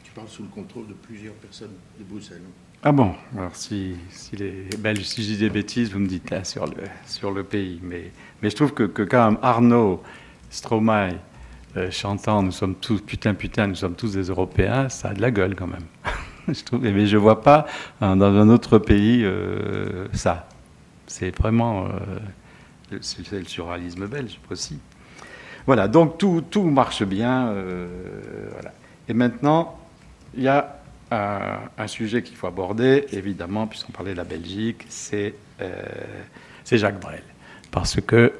[0.04, 2.42] Tu parles sous le contrôle de plusieurs personnes de Bruxelles.
[2.44, 2.50] hein.
[2.82, 6.30] Ah bon, alors si, si les Belges, si je dis des bêtises, vous me dites
[6.30, 6.74] là sur le,
[7.06, 7.80] sur le pays.
[7.82, 10.02] Mais, mais je trouve que, que quand même Arnaud,
[10.50, 11.14] Stromae,
[11.76, 15.20] euh, chantant Nous sommes tous, putain, putain, nous sommes tous des Européens, ça a de
[15.20, 15.84] la gueule quand même.
[16.48, 17.66] je trouve, mais je vois pas
[18.00, 20.48] hein, dans un autre pays euh, ça.
[21.06, 21.86] C'est vraiment.
[21.86, 24.78] euh, c'est le surréalisme belge aussi.
[25.66, 27.48] Voilà, donc tout, tout marche bien.
[27.48, 27.88] euh.
[29.08, 29.78] Et maintenant,
[30.36, 30.76] il y a
[31.10, 35.82] un, sujet qu'il faut aborder, évidemment, puisqu'on parlait de la Belgique, c'est euh,
[36.70, 37.22] Jacques Brel.
[37.70, 38.32] Parce que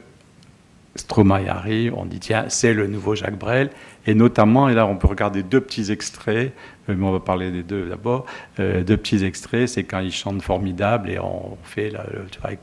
[0.96, 3.70] Stromae arrive, on dit tiens, c'est le nouveau Jacques Brel.
[4.06, 6.52] Et notamment, et là on peut regarder deux petits extraits,
[6.88, 8.26] euh, mais on va parler des deux d'abord.
[8.60, 11.92] Euh, deux petits extraits, c'est quand il chante Formidable et on fait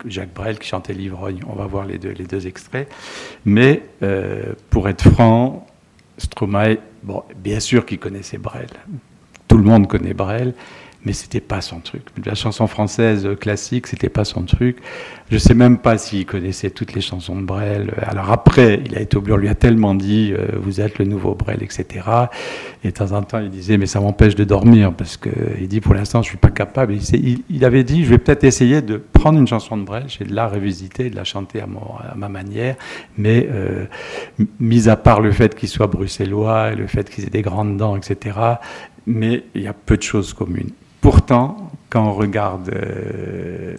[0.06, 1.41] Jacques Brel qui chantait L'Ivrogne.
[1.48, 2.89] On va voir les deux, les deux extraits.
[3.46, 5.67] Mais euh, pour être franc,
[6.17, 8.67] Stromae, bon, bien sûr qu'il connaissait Brel.
[9.48, 10.54] Tout le monde connaît Brel,
[11.06, 12.04] mais c'était pas son truc.
[12.26, 14.78] La chanson française euh, classique, c'était pas son truc.
[15.30, 17.94] Je sais même pas s'il connaissait toutes les chansons de Brel.
[18.04, 21.34] Alors après, il a été on lui a tellement dit, euh, vous êtes le nouveau
[21.34, 22.06] Brel, etc.
[22.84, 25.68] Et de temps en temps, il disait, mais ça m'empêche de dormir parce que il
[25.68, 26.94] dit, pour l'instant, je suis pas capable.
[27.50, 30.34] Il, avait dit, je vais peut-être essayer de prendre une chanson de Brel, j'ai de
[30.34, 31.68] la revisiter, de la chanter à,
[32.16, 32.76] ma manière,
[33.18, 33.86] mais euh,
[34.60, 37.78] mis à part le fait qu'il soit bruxellois, et le fait qu'il ait des grandes
[37.78, 38.38] dents, etc.
[39.06, 40.72] Mais il y a peu de choses communes.
[41.04, 41.58] Pourtant,
[41.89, 43.76] quand on regarde, euh,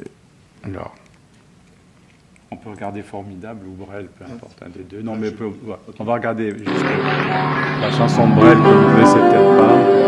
[0.63, 0.95] alors,
[2.51, 5.01] on peut regarder Formidable ou Brel, peu importe un des deux.
[5.01, 5.31] Non, mais
[5.99, 6.85] on va regarder juste
[7.81, 10.05] la chanson Brel que vous ne connaissez peut-être pas.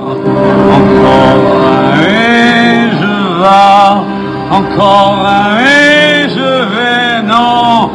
[0.00, 7.22] Encore un et je vais, encore un et je vais.
[7.26, 7.90] Non,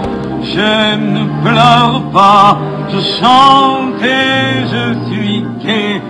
[0.54, 2.58] je ne pleure pas,
[2.92, 6.02] je chante et je suis gai,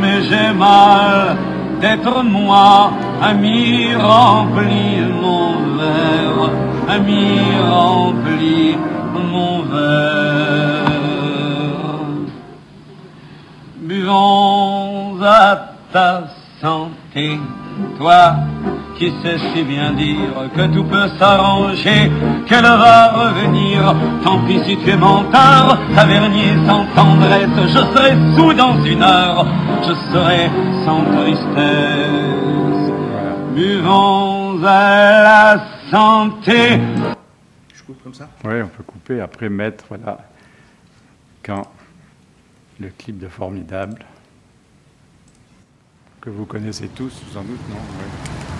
[0.00, 1.36] mais j'ai mal
[1.80, 2.90] d'être moi,
[3.22, 6.50] ami rempli mon verre,
[6.88, 8.76] ami rempli
[9.14, 10.94] mon verre.
[13.76, 15.56] Buvons à
[15.92, 16.24] ta
[16.60, 17.38] santé,
[17.98, 18.36] toi
[18.96, 22.10] qui sais si bien dire que tout peut s'arranger,
[22.46, 23.94] qu'elle va revenir.
[24.22, 29.46] Tant pis si tu es mentard, tavernier sans tendresse, je serai sous dans une heure,
[29.82, 30.50] je serai
[30.84, 32.92] sans tristesse.
[33.54, 36.78] Buvons à la santé.
[37.72, 38.28] Je coupe comme ça?
[38.44, 40.18] Oui, on peut couper, après mettre, voilà,
[41.44, 41.64] quand
[42.80, 44.04] le clip de Formidable,
[46.24, 48.53] que vous connaissez tous, sans doute, non?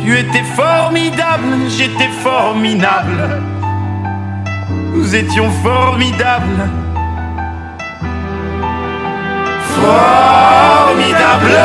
[0.00, 3.42] Tu étais formidable, j'étais formidable.
[4.94, 6.70] Nous étions formidables.
[9.80, 11.58] Formidable.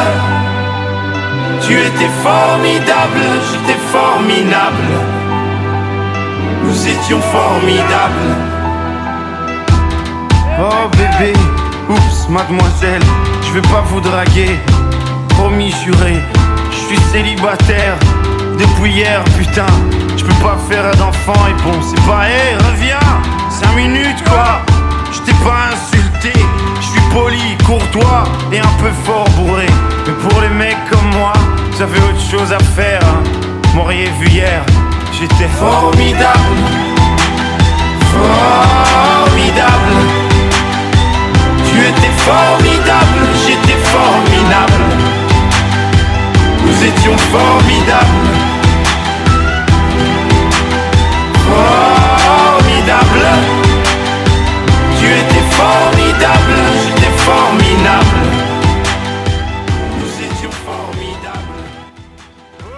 [1.62, 4.90] Tu étais formidable, j'étais formidable.
[6.64, 8.36] Nous étions formidables.
[10.60, 11.34] Oh bébé,
[11.90, 13.04] oups mademoiselle,
[13.44, 14.60] je vais pas vous draguer
[15.40, 16.16] Promis juré,
[16.70, 17.96] je suis célibataire
[18.60, 19.72] depuis hier putain.
[20.18, 23.00] Je peux pas faire d'enfant et bon c'est pas hé reviens.
[23.50, 24.60] Cinq minutes quoi.
[25.14, 26.34] Je t'ai pas insulté.
[26.82, 29.68] Je suis poli, courtois et un peu fort bourré.
[30.06, 31.32] Mais pour les mecs comme moi
[31.72, 33.24] Vous avez autre chose à faire hein.
[33.76, 34.62] M'auriez vu hier.
[35.14, 36.38] J'étais formidable.
[38.12, 39.96] Formidable.
[41.72, 45.29] Tu étais formidable, j'étais formidable
[46.70, 48.30] nous étions formidables.
[51.50, 53.26] Formidable.
[55.00, 58.22] Tu étais formidable, j'étais formidable.
[60.00, 61.60] Nous étions formidables.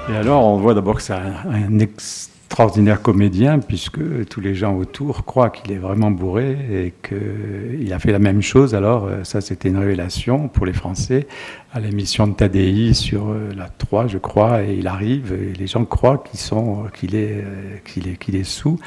[0.10, 4.56] Et alors, on voit d'abord que c'est un, un ex extraordinaire comédien, puisque tous les
[4.56, 8.76] gens autour croient qu'il est vraiment bourré et qu'il a fait la même chose.
[8.76, 11.28] Alors, euh, ça, c'était une révélation pour les Français
[11.74, 15.68] à l'émission de Tadei sur euh, la 3, je crois, et il arrive, et les
[15.68, 18.78] gens croient qu'il sont, qu'il est, euh, qu'il est, qu'il est sous.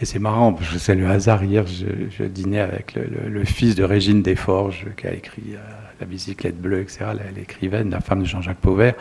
[0.00, 1.44] Et c'est marrant, parce que c'est le hasard.
[1.44, 5.58] Hier, je, dînais avec le, fils de Régine Desforges, qui a écrit euh,
[6.02, 7.04] La bicyclette bleue, etc.,
[7.36, 8.94] l'écrivaine, la femme de Jean-Jacques Pauvert.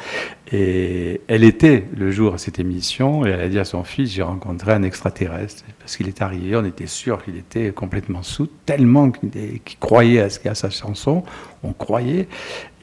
[0.51, 4.11] Et elle était le jour à cette émission, et elle a dit à son fils
[4.11, 5.63] J'ai rencontré un extraterrestre.
[5.79, 10.53] Parce qu'il est arrivé, on était sûr qu'il était complètement sous, tellement qu'il croyait à,
[10.53, 11.23] sa chanson,
[11.63, 12.27] on croyait.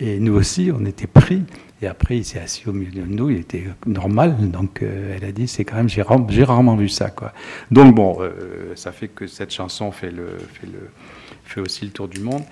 [0.00, 1.44] Et nous aussi, on était pris.
[1.81, 4.35] Et après, il s'est assis au milieu de nous, il était normal.
[4.50, 7.14] Donc, euh, elle a dit, c'est quand même, j'ai rarement vu ça.
[7.70, 10.11] Donc, bon, euh, ça fait que cette chanson fait
[11.57, 12.42] aussi le tour du monde.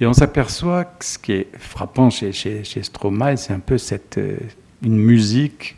[0.00, 3.78] Et on s'aperçoit que ce qui est frappant chez, chez, chez Stromae, c'est un peu
[3.78, 4.36] cette, euh,
[4.82, 5.76] une musique,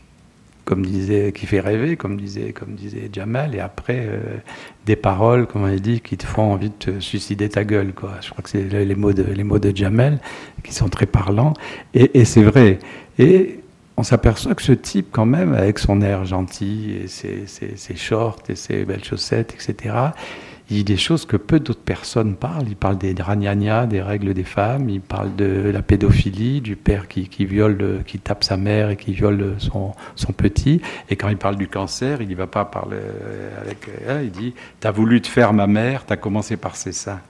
[0.64, 4.38] comme disait, qui fait rêver, comme disait, comme disait Jamal, et après, euh,
[4.86, 7.92] des paroles, comme on a dit, qui te font envie de te suicider ta gueule,
[7.92, 8.14] quoi.
[8.22, 10.18] Je crois que c'est les mots de, les mots de Jamel
[10.64, 11.52] qui sont très parlants.
[11.94, 12.78] Et, c'est vrai.
[13.18, 13.60] Et
[13.98, 18.42] on s'aperçoit que ce type, quand même, avec son air gentil et ses, ses shorts
[18.48, 19.94] et ses belles chaussettes, etc.,
[20.68, 22.66] il dit des choses que peu d'autres personnes parlent.
[22.68, 27.06] Il parle des ragnagnas, des règles des femmes, il parle de la pédophilie, du père
[27.08, 30.80] qui, qui viole, le- qui tape sa mère et qui viole son, son petit.
[31.08, 32.96] Et quand il parle du cancer, il n'y va pas parler
[33.60, 37.20] avec elle, il dit T'as voulu te faire ma mère, t'as commencé par ses seins.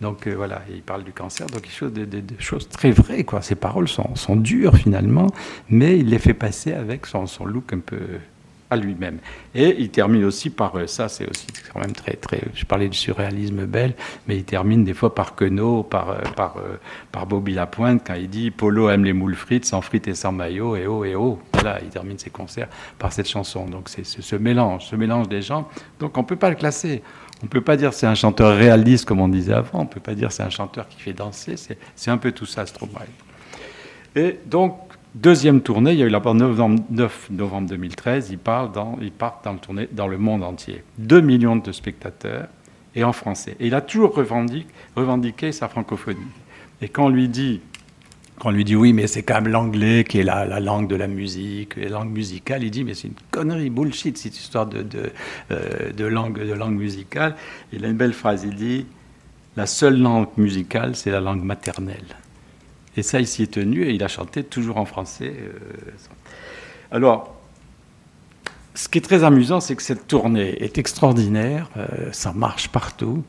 [0.00, 2.90] Donc euh, voilà, il parle du cancer, donc il chose de, de- de choses très
[2.90, 3.24] vraies.
[3.24, 3.40] Quoi.
[3.42, 5.28] Ses paroles sont, sont dures finalement,
[5.70, 7.98] mais il les fait passer avec son, son look un peu
[8.70, 9.18] à lui-même.
[9.54, 12.40] Et il termine aussi par euh, ça, c'est aussi quand même très, très.
[12.54, 13.94] Je parlais du surréalisme belle,
[14.26, 16.76] mais il termine des fois par Queneau, par, euh, par, euh,
[17.12, 20.32] par Bobby Lapointe, quand il dit Polo aime les moules frites, sans frites et sans
[20.32, 21.38] maillot, et oh, et oh.
[21.52, 23.66] Voilà, il termine ses concerts par cette chanson.
[23.66, 25.68] Donc c'est ce, mélange, ce mélange des gens.
[26.00, 27.02] Donc on ne peut pas le classer.
[27.42, 29.88] On ne peut pas dire c'est un chanteur réaliste comme on disait avant, on ne
[29.88, 33.06] peut pas dire c'est un chanteur qui fait danser, c'est un peu tout ça, Stromae.
[34.16, 34.78] Et donc,
[35.16, 38.98] deuxième tournée, il y a eu la 9 novembre 2013, il part dans,
[39.44, 40.84] dans, le tournée, dans le monde entier.
[40.98, 42.48] 2 millions de spectateurs,
[42.96, 43.56] et en français.
[43.60, 46.18] Et il a toujours revendiqué, sa francophonie.
[46.80, 47.60] Et quand on lui dit,
[48.38, 50.88] quand on lui dit oui, mais c'est quand même l'anglais qui est la, la langue
[50.88, 54.66] de la musique, la langue musicale, il dit mais c'est une connerie, bullshit, cette histoire
[54.66, 55.10] de, de,
[55.52, 57.36] euh, de langue, de langue musicale.
[57.72, 58.86] Il a une belle phrase, il dit
[59.56, 62.16] la seule langue musicale, c'est la langue maternelle.
[62.96, 65.34] Et ça, il s'y est tenu et il a chanté toujours en français.
[65.38, 65.52] euh,
[66.90, 67.34] Alors,
[68.74, 73.22] ce qui est très amusant, c'est que cette tournée est extraordinaire, euh, ça marche partout,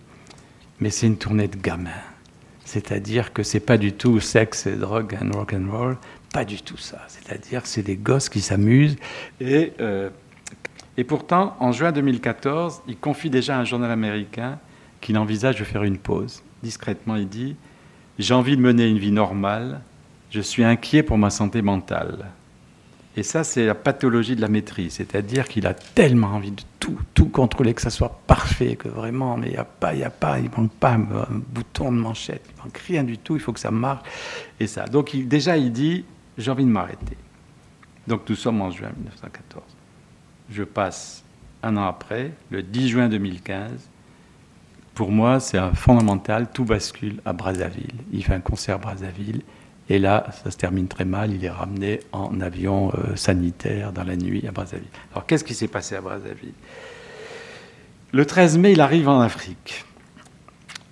[0.80, 1.90] mais c'est une tournée de gamins.
[2.66, 5.98] C'est-à-dire que c'est pas du tout sexe et drogue and rock and roll,
[6.34, 7.02] pas du tout ça.
[7.08, 8.98] C'est-à-dire que c'est des gosses qui s'amusent
[9.40, 10.10] et euh,
[10.98, 14.58] et pourtant, en juin 2014, il confie déjà à un journal américain
[15.00, 16.42] qu'il envisage de faire une pause.
[16.64, 17.56] Discrètement, il dit
[18.20, 19.82] J'ai envie de mener une vie normale,
[20.32, 22.32] je suis inquiet pour ma santé mentale.
[23.16, 27.00] Et ça, c'est la pathologie de la maîtrise, c'est-à-dire qu'il a tellement envie de tout,
[27.16, 30.12] tout contrôler, que ça soit parfait, que vraiment, il n'y a pas, il y a
[30.12, 31.00] pas, il manque pas un,
[31.30, 34.06] bouton de manchette, il manque rien du tout, il faut que ça marche.
[34.60, 34.86] Et ça.
[34.86, 36.06] Donc déjà, il dit
[36.38, 37.18] J'ai envie de m'arrêter.
[38.08, 39.78] Donc nous sommes en juin 1914
[40.50, 41.24] je passe
[41.64, 43.72] un an après, le 10 juin 2015.
[44.98, 47.94] Pour moi, c'est un fondamental, tout bascule à Brazzaville.
[48.12, 49.42] Il fait un concert à Brazzaville,
[49.90, 51.32] et là, ça se termine très mal.
[51.32, 54.88] Il est ramené en avion euh, sanitaire dans la nuit à Brazzaville.
[55.14, 56.54] Alors, qu'est-ce qui s'est passé à Brazzaville?
[58.12, 59.86] Le 13 mai, il arrive en Afrique.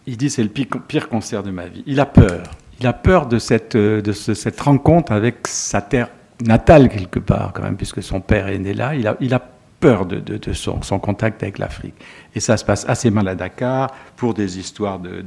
[0.05, 1.81] Il dit c'est le pi- pire concert de ma vie.
[1.87, 2.43] Il a peur.
[2.79, 6.09] Il a peur de cette, euh, de ce- cette rencontre avec sa terre
[6.45, 8.93] natale quelque part quand même, puisque son père est né là.
[8.93, 9.41] Il a, il a
[9.85, 11.95] de, son, contact avec l'Afrique.
[12.33, 15.23] Et ça se passe assez mal à Dakar pour des histoires de,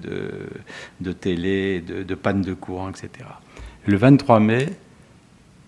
[1.01, 3.11] de, télé, de, de panne de courant, etc.
[3.87, 4.69] Le 23 mai,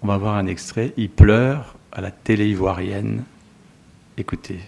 [0.03, 0.93] on va voir un extrait.
[0.97, 3.25] Il pleure à la télé ivoirienne.
[4.17, 4.61] Écoutez.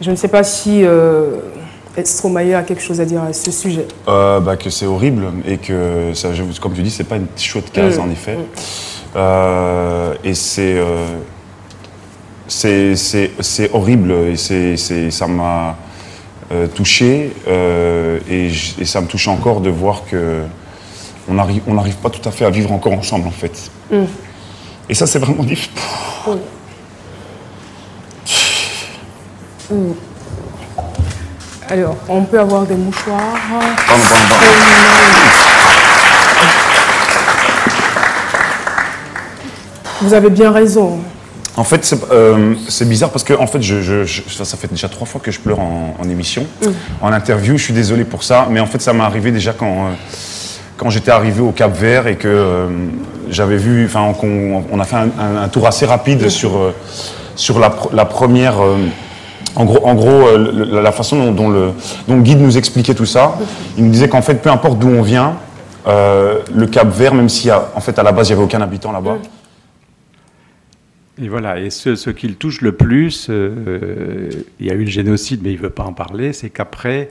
[0.00, 1.40] Je ne sais pas si euh,
[2.04, 3.86] Stromae a quelque chose à dire à ce sujet?
[4.08, 7.26] Euh, bah, que c'est horrible et que, ça, je- comme tu dis, c'est pas une
[7.36, 8.02] chouette case Mm.
[8.02, 8.36] en effet.
[9.16, 11.06] Euh, et c'est, euh,
[12.48, 15.76] c'est, c'est, horrible et c'est, c'est, ça m'a
[16.74, 18.50] touché et,
[18.84, 20.42] ça me touche encore de voir que
[21.28, 23.70] on n'arrive on n'arrive pas tout à fait à vivre encore ensemble en fait.
[23.90, 24.04] Mm.
[24.88, 25.72] Et ça c'est vraiment difficile.
[31.68, 33.18] Alors, on peut avoir des mouchoirs.
[33.86, 34.46] Pardon, pardon.
[40.02, 40.98] Vous avez bien raison.
[41.56, 44.88] En fait, c'est euh, bizarre parce que en fait, je, je- je- ça, fait déjà
[44.90, 46.46] trois fois que je pleure en, en émission,
[47.00, 47.56] en interview.
[47.56, 49.90] Je suis désolé pour ça, mais en fait, ça m'est arrivé déjà quand, euh,
[50.76, 52.66] quand j'étais arrivé au Cap Vert et que euh,
[53.30, 56.74] j'avais vu, enfin, qu'on on a fait un, un- un tour assez rapide sur, euh,
[57.36, 58.56] sur la, pr- la première.
[59.54, 61.72] En gros, euh, la, façon dont, le,
[62.20, 63.38] guide nous expliquait tout ça,
[63.78, 65.36] il nous disait qu'en fait, peu importe d'où on vient,
[65.86, 68.60] euh, le Cap Vert, même si en fait à la base il n'y avait aucun
[68.60, 69.18] habitant là-bas,
[71.22, 74.28] Et voilà, et ce, qui le touche le plus, euh,
[74.60, 77.08] il y a eu le génocide, mais il ne veut pas en parler, c'est qu'après,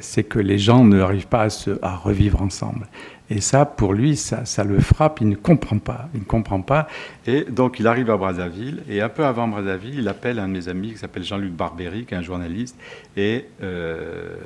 [0.00, 1.46] c'est que les gens n'arrivent pas
[1.80, 2.86] à revivre ensemble.
[3.30, 6.60] Et ça, pour lui, ça, ça le frappe, il ne comprend pas, il ne comprend
[6.60, 6.88] pas.
[7.26, 10.52] Et donc, il arrive à Brazzaville, et un peu avant Brazzaville, il appelle un de
[10.52, 12.76] mes amis qui s'appelle Jean-Luc Barbéry, qui est un journaliste,
[13.16, 14.36] et euh,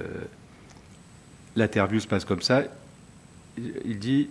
[1.57, 2.63] l'interview se passe comme ça.
[3.85, 4.31] Il, dit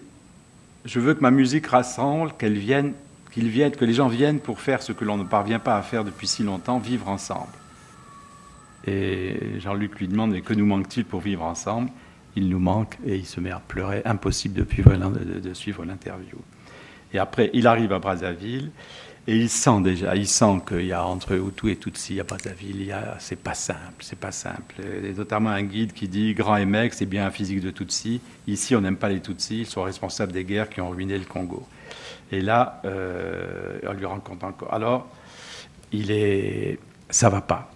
[0.85, 2.93] Je veux que ma musique rassemble, qu'elle vienne
[3.31, 5.83] qu'ils viennent, que les gens viennent pour faire ce que l'on ne parvient pas à
[5.83, 7.51] faire depuis si longtemps, vivre ensemble.
[8.85, 11.91] Et Jean-Luc lui demande, mais que nous manque-t-il pour vivre ensemble?
[12.37, 16.37] Il nous manque, et il se met à pleurer, impossible de suivre de- suivre l'interview.
[17.11, 18.69] Et après, il arrive à Brazzaville,
[19.25, 22.95] et il sent déjà, il sent qu'il y a entre Hutu et Tutsi à Brazzaville,
[23.17, 24.75] c'est pas simple, c'est pas simple.
[25.03, 28.21] Et notamment un guide qui dit, grand mec, c'est bien un physique de Tutsi.
[28.45, 31.25] Ici, on n'aime pas les Tutsis, ils sont responsables des guerres qui ont ruiné le
[31.25, 31.67] Congo.
[32.31, 34.73] Et là, euh, on lui rencontre encore.
[34.73, 35.09] Alors,
[35.91, 36.77] il est,
[37.09, 37.71] ça va pas.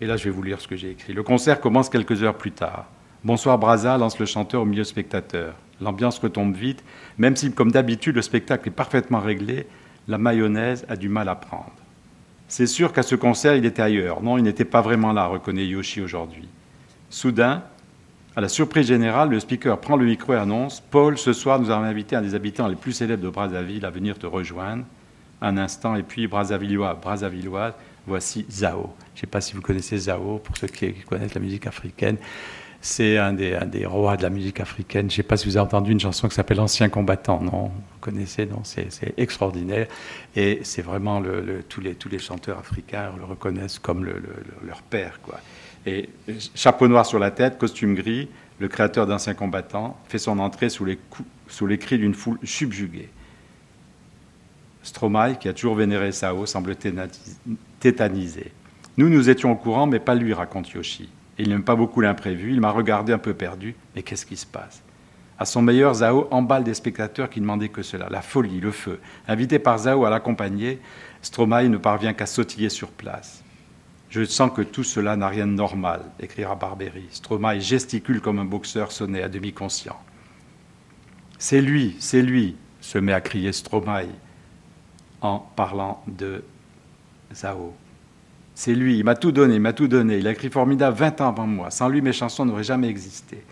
[0.00, 1.12] Et là, je vais vous lire ce que j'ai écrit.
[1.12, 2.86] Le concert commence quelques heures plus tard.
[3.22, 5.52] Bonsoir Braza, lance le chanteur au milieu spectateur.
[5.78, 6.82] L'ambiance retombe vite,
[7.18, 9.66] même si, comme d'habitude, le spectacle est parfaitement réglé,
[10.08, 11.74] la mayonnaise a du mal à prendre.
[12.48, 14.22] C'est sûr qu'à ce concert, il était ailleurs.
[14.22, 16.48] Non, il n'était pas vraiment là, reconnaît Yoshi aujourd'hui.
[17.10, 17.62] Soudain,
[18.36, 21.68] à la surprise générale, le speaker prend le micro et annonce Paul, ce soir, nous
[21.68, 24.84] avons invité un des habitants les plus célèbres de Brazzaville à venir te rejoindre.
[25.42, 27.74] Un instant, et puis Brazzavillois, Brazzavilloise,
[28.06, 28.94] voici Zao.
[29.14, 31.66] Je ne sais pas si vous connaissez Zao, pour ceux qui, qui connaissent la musique
[31.66, 32.16] africaine.
[32.82, 35.10] C'est un des, rois de la musique africaine.
[35.10, 37.40] Je ne sais pas si vous avez entendu une chanson qui s'appelle Ancien combattant.
[37.42, 39.86] Non, vous connaissez, non, c'est extraordinaire.
[40.34, 41.22] Et c'est vraiment
[41.68, 44.20] tous, les, chanteurs africains le reconnaissent comme le- le-
[44.62, 45.20] le- leur père.
[45.22, 45.40] Quoi.
[45.84, 46.08] Et
[46.54, 48.28] chapeau noir sur la tête, costume gris,
[48.58, 50.98] le créateur d'Ancien combattant fait son entrée sous les,
[51.78, 53.10] cris d'une foule subjuguée.
[54.82, 56.74] Stromae, qui a toujours vénéré Sao, semble
[57.78, 58.52] tétanisé.
[58.96, 61.10] Nous, nous étions au courant, mais pas lui, raconte Yoshi.
[61.40, 64.44] Il n'aime pas beaucoup l'imprévu, il m'a regardé un peu perdu, mais qu'est-ce qui se
[64.44, 64.82] passe?
[65.38, 69.00] À son meilleur, Zao emballe des spectateurs qui demandaient que cela, la folie, le feu.
[69.26, 70.80] Invité par Zao à l'accompagner,
[71.22, 73.42] Stromae ne parvient qu'à sautiller sur place.
[74.10, 77.06] Je sens que tout cela n'a rien de normal, écrira Barberi.
[77.10, 79.98] Stromae gesticule comme un boxeur sonné à demi conscient.
[81.38, 84.08] C'est lui, c'est lui, se met à crier Stromae
[85.22, 86.44] en parlant de
[87.32, 87.74] Zao.
[88.62, 90.18] C'est lui, il m'a tout donné, il m'a tout donné.
[90.18, 91.70] Il a écrit formidable 20 ans avant moi.
[91.70, 93.42] Sans lui, mes chansons n'auraient jamais existé.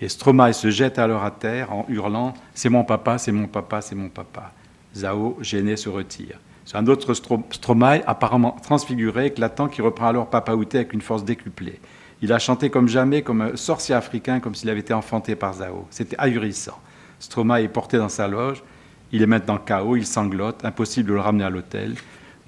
[0.00, 3.80] Et Stromae se jette alors à terre en hurlant C'est mon papa, c'est mon papa,
[3.80, 4.50] c'est mon papa.
[4.92, 6.40] Zao, gêné, se retire.
[6.64, 11.00] C'est un autre Stro- Stromae, apparemment transfiguré, éclatant, qui reprend alors Papa Outé avec une
[11.00, 11.78] force décuplée.
[12.20, 15.54] Il a chanté comme jamais, comme un sorcier africain, comme s'il avait été enfanté par
[15.54, 15.86] Zao.
[15.90, 16.80] C'était ahurissant.
[17.20, 18.64] Stromae est porté dans sa loge.
[19.12, 21.94] Il est maintenant KO, il sanglote, impossible de le ramener à l'hôtel.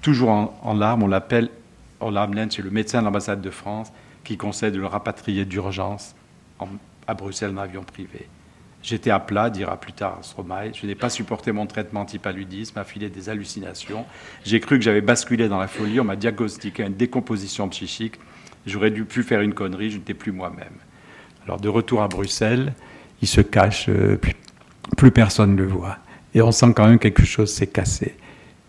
[0.01, 0.29] Toujours
[0.63, 1.49] en larmes, on l'appelle,
[2.01, 3.91] l'amène chez le médecin de l'ambassade de France
[4.23, 6.15] qui conseille de le rapatrier d'urgence
[6.59, 6.67] en-
[7.07, 8.27] à Bruxelles en avion privé.
[8.81, 10.71] J'étais à plat, dira plus tard Stromae.
[10.73, 14.05] Je n'ai pas supporté mon traitement antipaludisme, m'a filé des hallucinations.
[14.45, 15.99] J'ai cru que j'avais basculé dans la folie.
[15.99, 18.15] On m'a diagnostiqué une décomposition psychique.
[18.65, 20.73] J'aurais dû pu faire une connerie, je n'étais plus moi-même.
[21.43, 22.73] Alors de retour à Bruxelles,
[23.21, 24.35] il se cache, euh, plus,
[24.95, 25.97] plus personne ne le voit.
[26.33, 28.15] Et on sent quand même quelque chose s'est cassé.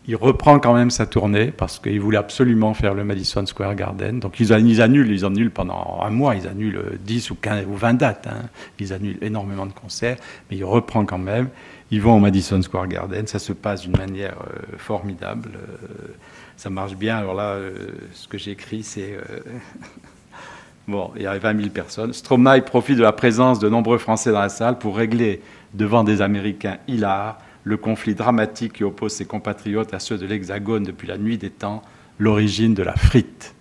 [0.09, 4.19] Il reprend quand même sa tournée parce qu'il voulait absolument faire le Madison Square Garden.
[4.19, 7.75] Donc ils, annulent, ils annulent pendant un mois, ils annulent euh, 10 ou 15 ou
[7.77, 8.27] 20 dates.
[8.27, 8.49] hein.
[8.81, 10.17] Ils annulent énormément de concerts,
[10.51, 11.49] mais il reprend quand même.
[11.91, 15.51] Ils vont au Madison Square Garden, ça se passe d'une manière euh, formidable.
[15.55, 16.15] euh,
[16.57, 17.17] ça marche bien.
[17.19, 17.73] Alors là, euh,
[18.13, 19.41] ce que j'ai écrit, c'est euh,
[20.89, 22.13] Bon, il y avait 20 000 personnes.
[22.13, 25.41] Stromae profite de la présence de nombreux Français dans la salle pour régler
[25.73, 30.85] devant des Américains hilars le conflit dramatique qui oppose ses compatriotes à ceux de l'Hexagone
[30.85, 31.83] depuis la nuit des temps,
[32.19, 33.55] l'origine de la frite.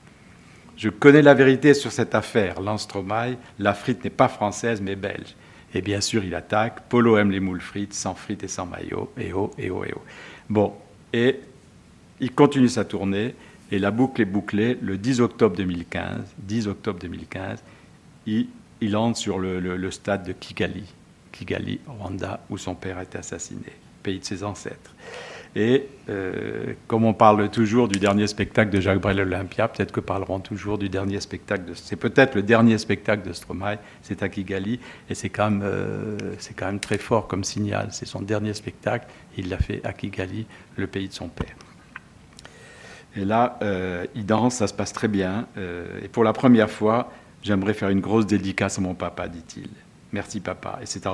[0.77, 3.35] Je connais la vérité sur cette affaire, lance Stromae.
[3.59, 5.35] La frite n'est pas française mais belge.
[5.73, 6.87] Et bien sûr, il attaque.
[6.89, 9.11] Polo aime les moules frites, sans frites et sans maillot.
[9.17, 10.01] Et oh, et oh, et oh.
[10.49, 10.73] Bon,
[11.13, 11.39] et
[12.21, 13.35] il continue sa tournée.
[13.71, 16.21] Et la boucle est bouclée le 10 octobre 2015.
[16.39, 17.61] 10 octobre 2015,
[18.25, 18.47] il,
[18.95, 20.85] entre sur le, le- le stade de Kigali,
[21.31, 23.61] Kigali, Rwanda, où son père a été assassiné,
[23.99, 24.95] pays de ses ancêtres.
[25.55, 29.91] Et euh, comme on parle toujours du dernier spectacle de Jacques Brel à l'Olympia, peut-être
[29.91, 31.73] que parleront toujours du dernier spectacle de.
[31.73, 34.79] C'est peut-être le dernier spectacle de Stromae, c'est à Kigali,
[35.09, 37.87] et c'est quand, même, euh, c'est quand même très fort comme signal.
[37.91, 40.45] C'est son dernier spectacle, il l'a fait à Kigali,
[40.77, 41.55] le pays de son père.
[43.15, 45.47] Et là, euh, il danse, ça se passe très bien.
[46.03, 49.69] et pour la première fois, j'aimerais faire une grosse dédicace à mon papa, dit-il.
[50.11, 50.77] Merci papa.
[50.83, 51.07] Et c'est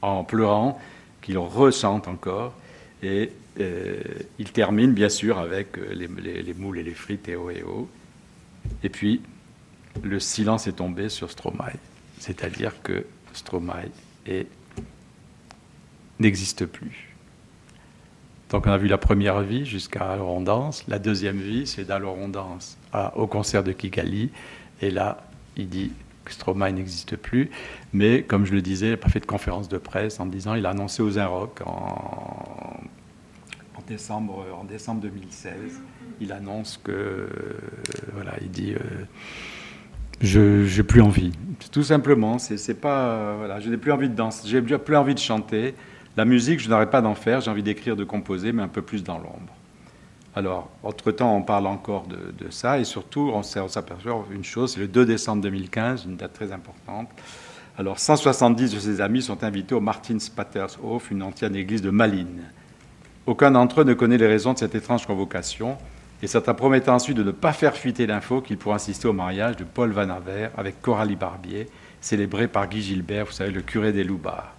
[0.00, 0.80] en pleurant
[1.22, 2.52] qu'il ressente encore.
[3.02, 4.00] Et euh,
[4.38, 7.50] il termine bien sûr avec euh, les, les- les moules et les frites et oh
[7.50, 7.88] et oh.
[8.82, 9.20] Et puis,
[10.02, 11.72] le silence est tombé sur Stromae.
[12.18, 13.88] C'est-à-dire que Stromae
[16.20, 17.08] n'existe plus.
[18.50, 20.84] Donc on a vu la première vie jusqu'à Alors.
[20.86, 22.16] La deuxième vie, c'est d'Alors
[23.16, 24.30] au concert de Kigali.
[24.80, 25.90] Et là, il dit
[26.30, 27.50] Stromae n'existe plus.
[27.92, 30.54] Mais comme je le disais, il n'a pas fait de conférence de presse en disant,
[30.54, 32.80] il a annoncé aux Inrock en,
[33.76, 35.54] en décembre, en décembre 2016.
[36.20, 37.28] Il annonce que, euh,
[38.12, 39.04] voilà, il dit, euh,
[40.20, 41.32] je n'ai plus envie.
[41.72, 45.18] Tout simplement, c'est pas, euh, je n'ai plus envie de danser, j'ai plus envie de
[45.18, 45.74] chanter.
[46.16, 48.82] La musique, je n'arrête pas d'en faire, j'ai envie d'écrire, de composer, mais un peu
[48.82, 49.52] plus dans l'ombre.
[50.34, 54.88] Alors, entre-temps, on parle encore de, ça, et surtout, on s'aperçoit une chose, c'est le
[54.88, 57.08] 2 décembre 2015, une date très importante.
[57.76, 62.44] Alors, 170 de ses amis sont invités au Martinspatershof, une ancienne église de Malines.
[63.26, 65.76] Aucun d'entre eux ne connaît les raisons de cette étrange convocation,
[66.22, 69.56] et certains promettent ensuite de ne pas faire fuiter l'info qu'ils pourront assister au mariage
[69.56, 71.68] de Paul Van Aver avec Coralie Barbier,
[72.00, 74.54] célébré par Guy Gilbert, vous savez, le curé des Loubards.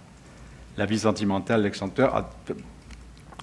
[0.76, 2.30] La vie sentimentale, l'ex-chanteur, a-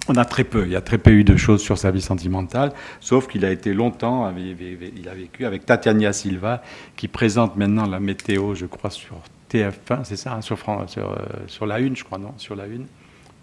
[0.08, 2.02] on a très peu, il y a très peu eu de choses sur sa vie
[2.02, 6.62] sentimentale, sauf qu'il a été longtemps, il a vécu avec Tatiana Silva,
[6.96, 9.16] qui présente maintenant la météo, je crois, sur
[9.50, 12.66] TF1, c'est ça, hein, sur, sur, euh, sur la une, je crois, non Sur la
[12.66, 12.86] une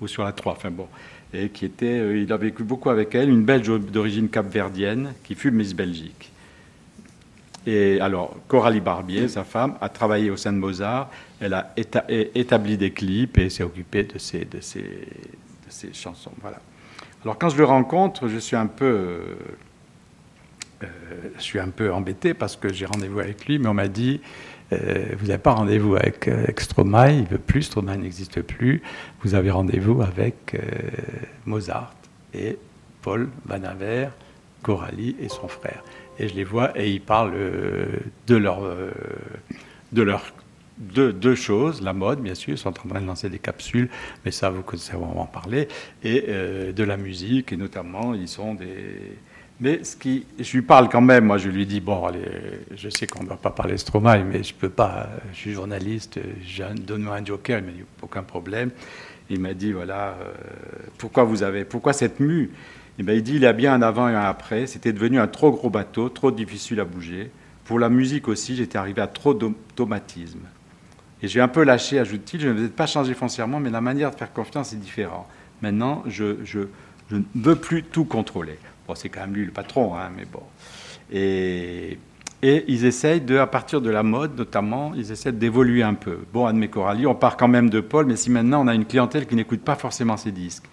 [0.01, 0.87] Ou sur la 3, enfin bon.
[1.33, 5.35] Et qui était, euh, il a vécu beaucoup avec elle, une Belge d'origine capverdienne, qui
[5.35, 6.31] fut Miss Belgique.
[7.67, 11.09] Et alors, Coralie Barbier, sa femme, a travaillé au sein de Mozart.
[11.39, 11.73] Elle a
[12.07, 15.07] établi des clips et s'est occupée de ses, de, ses,
[15.69, 16.31] ses chansons.
[17.23, 18.85] Alors, quand je le rencontre, je suis un peu,
[20.83, 20.87] euh,
[21.35, 24.21] je suis un peu embêté parce que j'ai rendez-vous avec lui, mais on m'a dit
[24.71, 28.81] euh, vous n'avez pas rendez-vous avec, euh, avec Stromae, il veut plus, Stromae n'existe plus.
[29.21, 30.59] Vous avez rendez-vous avec euh,
[31.45, 31.93] Mozart
[32.33, 32.57] et
[33.01, 34.09] Paul Van Aver,
[34.61, 35.83] Coralie et son frère.
[36.19, 37.33] Et je les vois et ils parlent
[38.27, 38.61] de leur,
[39.93, 40.33] de leur
[40.79, 43.89] deux, deux choses, la mode bien sûr, ils sont en train de lancer des capsules,
[44.25, 45.67] mais ça vous connaissez, on va en parler,
[46.03, 49.17] et euh, de la musique, et notamment ils sont des...
[49.61, 52.21] Mais ce qui, je lui parle quand même, moi je lui dis, bon, allez,
[52.77, 56.17] je sais qu'on ne doit pas parler Stromae, mais je peux pas, je suis journaliste,
[56.87, 58.71] donne-moi un joker, il m'a dit, aucun problème.
[59.29, 60.33] Il m'a dit, voilà, euh,
[60.97, 62.51] pourquoi vous avez, pourquoi cette mue?
[62.97, 65.19] Eh ben, Il dit, il y a bien un avant et un après, c'était devenu
[65.19, 67.29] un trop gros bateau, trop difficile à bouger.
[67.65, 70.39] Pour la musique aussi, j'étais arrivé à trop d'automatisme.
[71.21, 73.81] Et j'ai un peu lâché, ajoute-t-il, je ne vais peut-être pas changer foncièrement, mais la
[73.81, 75.27] manière de faire confiance est différente.
[75.61, 76.35] Maintenant, je,
[77.11, 78.57] ne veux plus tout contrôler.
[78.87, 80.43] Bon, c'est quand même lui le patron, hein, mais bon.
[81.11, 81.97] Et,
[82.41, 86.19] ils essayent à partir de la mode notamment, ils essaient d'évoluer un peu.
[86.31, 88.85] Bon, Anne Coralie, on part quand même de Paul, mais si maintenant on a une
[88.85, 90.63] clientèle qui n'écoute pas forcément ses disques.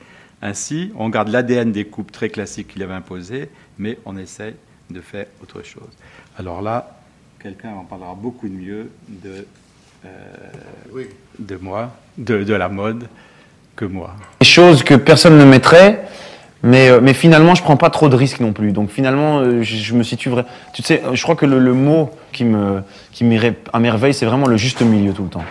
[0.42, 4.54] Ainsi, on garde l'ADN des coupes très classiques qu'il avait imposées, mais on essaye
[4.90, 5.90] de faire autre chose.
[6.38, 7.00] Alors là,
[7.40, 9.44] quelqu'un en parlera beaucoup de mieux de,
[10.04, 11.04] euh,
[11.38, 13.06] de moi, de, de la mode,
[13.74, 14.14] que moi.
[14.40, 16.04] Des choses que personne ne mettrait,
[16.62, 18.72] mais, euh, mais finalement, je prends pas trop de risques non plus.
[18.72, 20.48] Donc finalement, euh, je, je me situe vraiment.
[20.72, 22.82] Tu sais, euh, je crois que le, le mot qui me
[23.12, 25.44] qui m'irait à merveille, c'est vraiment le juste milieu tout le temps.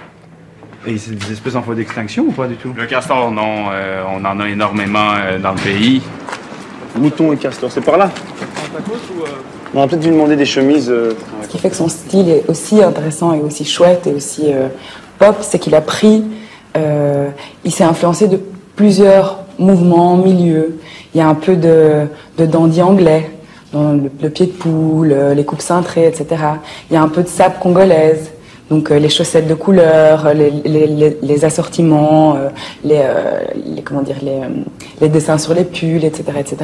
[0.87, 2.71] Et c'est des espèces en voie d'extinction ou pas du tout?
[2.75, 6.01] Le castor, non, euh, on en a énormément euh, dans le pays.
[6.95, 8.11] Mouton et castor, c'est par là?
[9.75, 10.89] On aurait peut-être dû demander des chemises.
[10.89, 11.11] euh,
[11.43, 14.69] Ce qui fait que son style est aussi intéressant et aussi chouette et aussi euh,
[15.19, 16.23] pop, c'est qu'il a pris,
[16.77, 17.27] euh,
[17.65, 18.39] il s'est influencé de
[18.77, 20.79] plusieurs mouvements, milieux.
[21.13, 22.07] Il y a un peu de,
[22.37, 23.29] dandy anglais,
[23.73, 26.25] le, le pied de poule, les coupes cintrées, etc.
[26.89, 28.31] Il y a un peu de sable congolaise.
[28.69, 32.49] Donc euh, les chaussettes de couleur, les, les, les, les assortiments, euh,
[32.83, 33.43] les, euh,
[33.75, 34.47] les comment dire euh,
[35.01, 36.57] les dessins sur les pulls, etc., etc.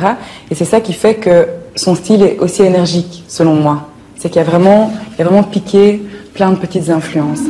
[0.50, 3.88] Et c'est ça qui fait que son style est aussi énergique, selon moi.
[4.18, 6.02] C'est qu'il y a vraiment, il y a vraiment piqué
[6.34, 7.42] plein de petites influences.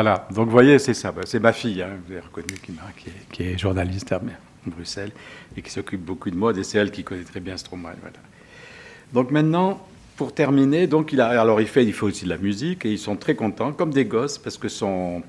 [0.00, 1.10] Voilà, donc vous voyez, c'est ça.
[1.10, 2.72] Bah, C'est ma fille, hein, vous avez reconnu, qui,
[3.32, 4.20] qui est, journaliste à
[4.64, 5.10] Bruxelles
[5.56, 7.96] et qui s'occupe beaucoup de mode, et c'est elle qui connaît très bien Stromae.
[8.00, 8.16] Voilà.
[9.12, 9.84] Donc maintenant,
[10.14, 12.92] pour terminer, donc il a, alors il fait, il fait aussi de la musique, et
[12.92, 15.24] ils sont très contents, comme des gosses, parce que son,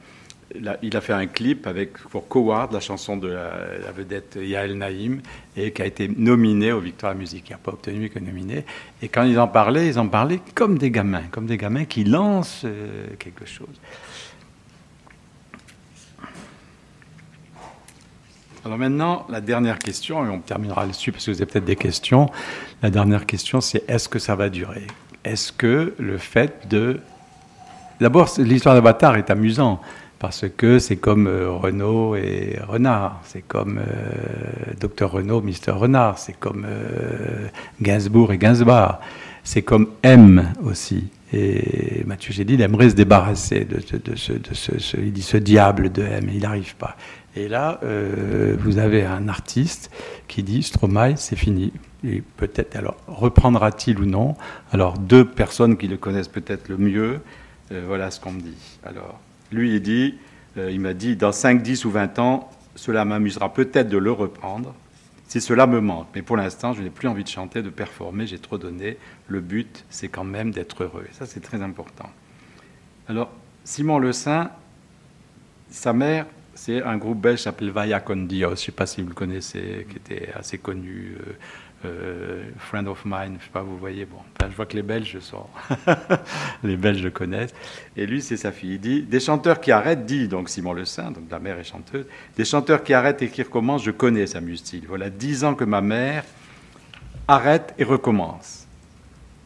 [0.54, 5.22] il a, fait un clip avec pour Coward, la chanson de la, vedette Yael Naïm,
[5.58, 7.50] et qui a été nominé aux Victoires Musique.
[7.50, 8.66] Il n'a pas obtenu, que nominé.
[9.02, 12.04] Et quand ils en parlaient, ils en parlaient comme des gamins, comme des gamins qui
[12.04, 13.80] lancent euh, quelque chose.
[18.66, 21.78] Alors maintenant, la dernière question, et on terminera là-dessus parce que vous avez peut-être des
[21.78, 22.30] questions.
[22.84, 24.86] La dernière question, c'est est-ce que ça va durer?
[25.24, 27.00] Est-ce que le fait de...
[28.02, 29.82] D'abord, l'histoire d'Avatar est amusant
[30.20, 36.18] parce que c'est comme euh, Renault et Renard, c'est comme euh, Dr Renault, Mister Renard,
[36.18, 37.48] c'est comme euh,
[37.82, 39.00] Gainsbourg et Gainsbar,
[39.46, 41.06] c'est comme M aussi.
[41.32, 43.80] Et Mathieu Chédid aimerait se débarrasser de,
[44.16, 46.98] ce- ce diable de M, il n'arrive pas.
[47.36, 49.92] Et là, euh, vous avez un artiste
[50.28, 51.72] qui dit Stromae, c'est fini.
[52.04, 54.36] Et peut-être, alors, reprendra-t-il ou non?
[54.72, 57.20] Alors, deux personnes qui le connaissent peut-être le mieux,
[57.72, 58.58] euh, voilà ce qu'on me dit.
[58.84, 59.20] Alors,
[59.52, 60.16] lui, il dit,
[60.58, 64.12] euh, il m'a dit, dans 5, 10 ou 20 ans, cela m'amusera peut-être de le
[64.12, 64.74] reprendre,
[65.28, 66.08] si cela me manque.
[66.16, 68.98] Mais pour l'instant, je n'ai plus envie de chanter, de performer, j'ai trop donné.
[69.28, 71.06] Le but, c'est quand même d'être heureux.
[71.10, 72.10] Et ça, c'est très important.
[73.08, 73.30] Alors,
[73.66, 74.52] Simon Le Saint,
[75.70, 76.26] sa mère,
[76.60, 78.48] c'est un groupe belge qui s'appelle Vaya con Dios.
[78.50, 81.16] Je ne sais pas si vous le connaissez, qui était assez connu.
[81.22, 81.32] euh,
[81.86, 84.04] euh, friend of mine, je sais pas, vous voyez.
[84.04, 85.46] Bon, je vois que les Belges sont.
[86.66, 87.54] les Belges connaissent.
[87.96, 88.74] Et lui, c'est sa fille.
[88.74, 91.64] Il dit Des chanteurs qui arrêtent, dit donc Simon Le Saint, donc la mère est
[91.64, 92.06] chanteuse,
[92.36, 94.86] des chanteurs qui arrêtent et qui recommencent, je connais, s'amuse-t-il.
[94.86, 96.26] Voilà dix ans que ma mère
[97.30, 98.68] arrête et recommence.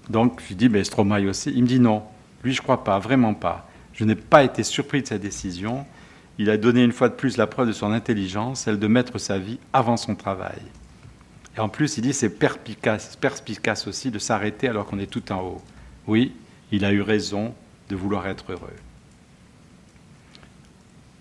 [0.09, 1.51] Donc, je lui dis, mais Stromae aussi.
[1.55, 2.01] Il me dit non.
[2.43, 3.69] Lui, je crois pas, vraiment pas.
[3.93, 5.85] Je n'ai pas été surpris de sa décision.
[6.39, 9.17] Il a donné une fois de plus la preuve de son intelligence, celle de mettre
[9.19, 10.61] sa vie avant son travail.
[11.55, 15.41] Et en plus, il dit c'est perspicace, aussi de s'arrêter alors qu'on est tout en
[15.41, 15.61] haut.
[16.07, 16.33] Oui,
[16.71, 17.53] il a eu raison
[17.89, 18.73] de vouloir être heureux.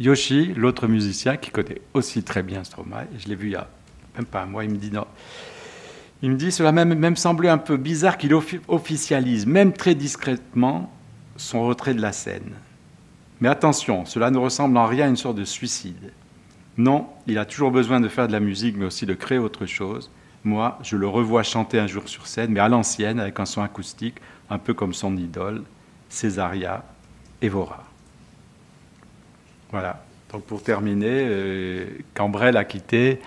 [0.01, 3.69] Yoshi, l'autre musicien qui connaît aussi très bien Stromae, je l'ai vu il y a
[4.17, 5.07] même pas un mois, il me dit non.
[6.23, 9.95] Il me dit cela même, même semblait un peu bizarre qu'il offi- officialise, même très
[9.95, 10.93] discrètement,
[11.37, 12.53] son retrait de la scène.
[13.43, 16.13] Mais attention, cela ne ressemble en rien à une sorte de suicide.
[16.77, 19.67] Non, il a toujours besoin de faire de la musique, mais aussi de créer autre
[19.67, 20.13] chose.
[20.45, 23.61] Moi, je le revois chanter un jour sur scène, mais à l'ancienne, avec un son
[23.61, 24.19] acoustique,
[24.49, 25.65] un peu comme son idole,
[26.09, 26.85] Césaria
[27.41, 27.83] Evora.
[29.73, 30.05] Voilà.
[30.33, 33.19] Donc pour terminer, euh, quand Brel a quitté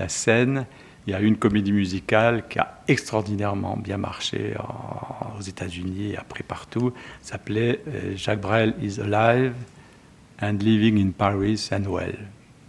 [0.00, 0.66] la scène,
[1.06, 6.12] il y a eu une comédie musicale qui a extraordinairement bien marché en- aux États-Unis
[6.12, 6.92] et après partout.
[7.22, 9.54] Ça s'appelait euh, Jacques Brel is alive
[10.42, 12.16] and living in Paris and well.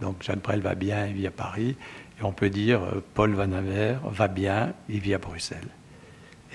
[0.00, 1.76] Donc Jacques Brel va bien, il vit à Paris.
[2.20, 5.68] Et on peut dire euh, Paul Van Aver va bien, il vit à Bruxelles.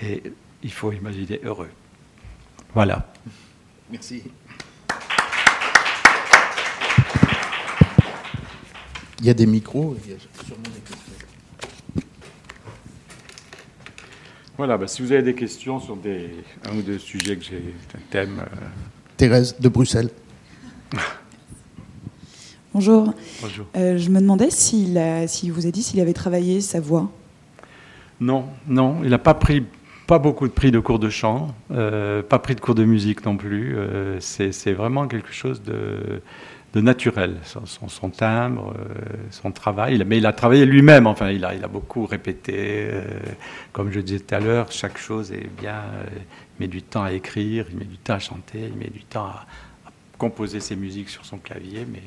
[0.02, 0.22] Et
[0.62, 1.70] il faut imaginer heureux.
[2.74, 3.10] Voilà.
[3.90, 4.22] Merci.
[9.20, 11.27] Il y a des micros, il y a sûrement des questions.
[14.58, 16.30] Voilà, bah, si vous avez des questions sur des,
[16.68, 17.62] un ou deux sujets que j'ai,
[17.94, 18.40] un thème.
[18.40, 18.56] euh,
[19.16, 20.10] Thérèse de Bruxelles.
[22.74, 23.14] Bonjour.
[23.40, 23.66] Bonjour.
[23.76, 27.10] Euh, je me demandais s'il a- s'il vous a dit s'il avait travaillé sa voix.
[28.20, 29.64] Non, non, il n'a pas pris
[30.08, 33.24] pas beaucoup de prix de cours de chant, euh, pas pris de cours de musique
[33.26, 33.76] non plus.
[33.76, 36.20] euh, c'est c'est vraiment quelque chose de,
[36.74, 40.02] de naturel, son, timbre, euh, son travail.
[40.06, 42.54] Mais il a travaillé lui-même, enfin, il a, il a beaucoup répété.
[42.92, 43.02] euh,
[43.72, 45.76] comme je disais tout à l'heure, chaque chose est bien.
[45.76, 46.04] euh,
[46.58, 49.04] il met du temps à écrire, il met du temps à chanter, il met du
[49.04, 49.46] temps à,
[50.18, 52.02] composer ses musiques sur son clavier, mais.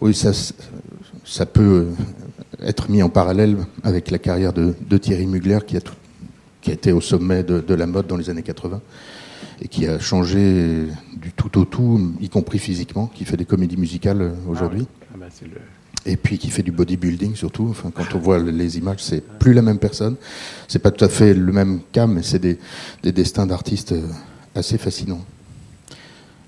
[0.00, 0.30] Oui, ça,
[1.24, 1.88] ça peut
[2.62, 5.94] être mis en parallèle avec la carrière de, de Thierry Mugler, qui a, tout-
[6.66, 8.80] qui a été au sommet de, de la mode dans les années 80
[9.62, 10.86] et qui a changé
[11.16, 14.88] du tout au tout, y compris physiquement, qui fait des comédies musicales aujourd'hui.
[15.14, 15.60] Ah bah, c'est le-
[16.12, 17.68] Et puis qui fait du bodybuilding surtout.
[17.70, 20.16] Enfin, quand on voit les images, c'est plus la même personne.
[20.66, 22.58] C'est pas tout à fait le même cas, mais c'est des,
[23.04, 24.02] des destins d'artistes euh,
[24.56, 25.24] assez fascinants.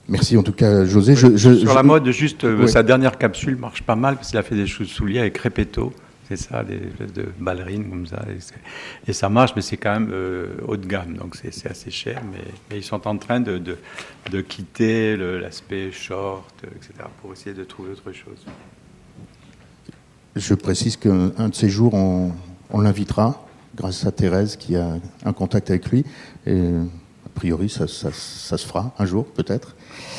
[0.09, 1.14] Merci en tout cas, José.
[1.14, 2.69] Je- je- Sur je- la mode, juste euh, Oui.
[2.69, 5.93] sa dernière capsule marche pas mal parce qu'il a fait des choses souliers avec Repetto.
[6.29, 8.22] C'est ça, des espèces de ballerines comme ça.
[9.07, 12.20] Et, ça marche, mais c'est quand même euh, haut de gamme, donc c'est assez cher.
[12.31, 13.79] Mais, mais ils sont en train de, de,
[14.31, 18.45] de quitter l'aspect short, etc., pour essayer de trouver autre chose.
[20.37, 22.33] Je précise qu'un un de ces jours, on,
[22.70, 26.05] on l'invitera grâce à Thérèse qui a un contact avec lui.
[26.47, 29.74] Et a priori, ça, ça- ça se fera un jour, peut-être.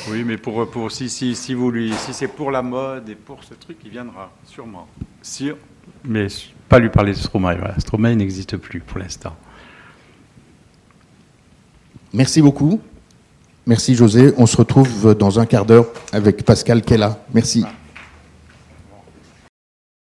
[0.10, 3.16] Oui, mais pour, pour si, si, si, vous lui, si c'est pour la mode et
[3.16, 4.88] pour ce truc, il viendra, sûrement.
[5.22, 5.51] Si,
[6.06, 6.28] mais
[6.68, 7.58] pas lui parler de Stromae.
[7.58, 8.16] Voilà.
[8.16, 9.36] N'existe plus pour l'instant.
[12.14, 12.82] Merci beaucoup.
[13.66, 14.34] Merci José.
[14.38, 17.20] On se retrouve dans un quart d'heure avec Pascal Kella.
[17.34, 17.66] Merci.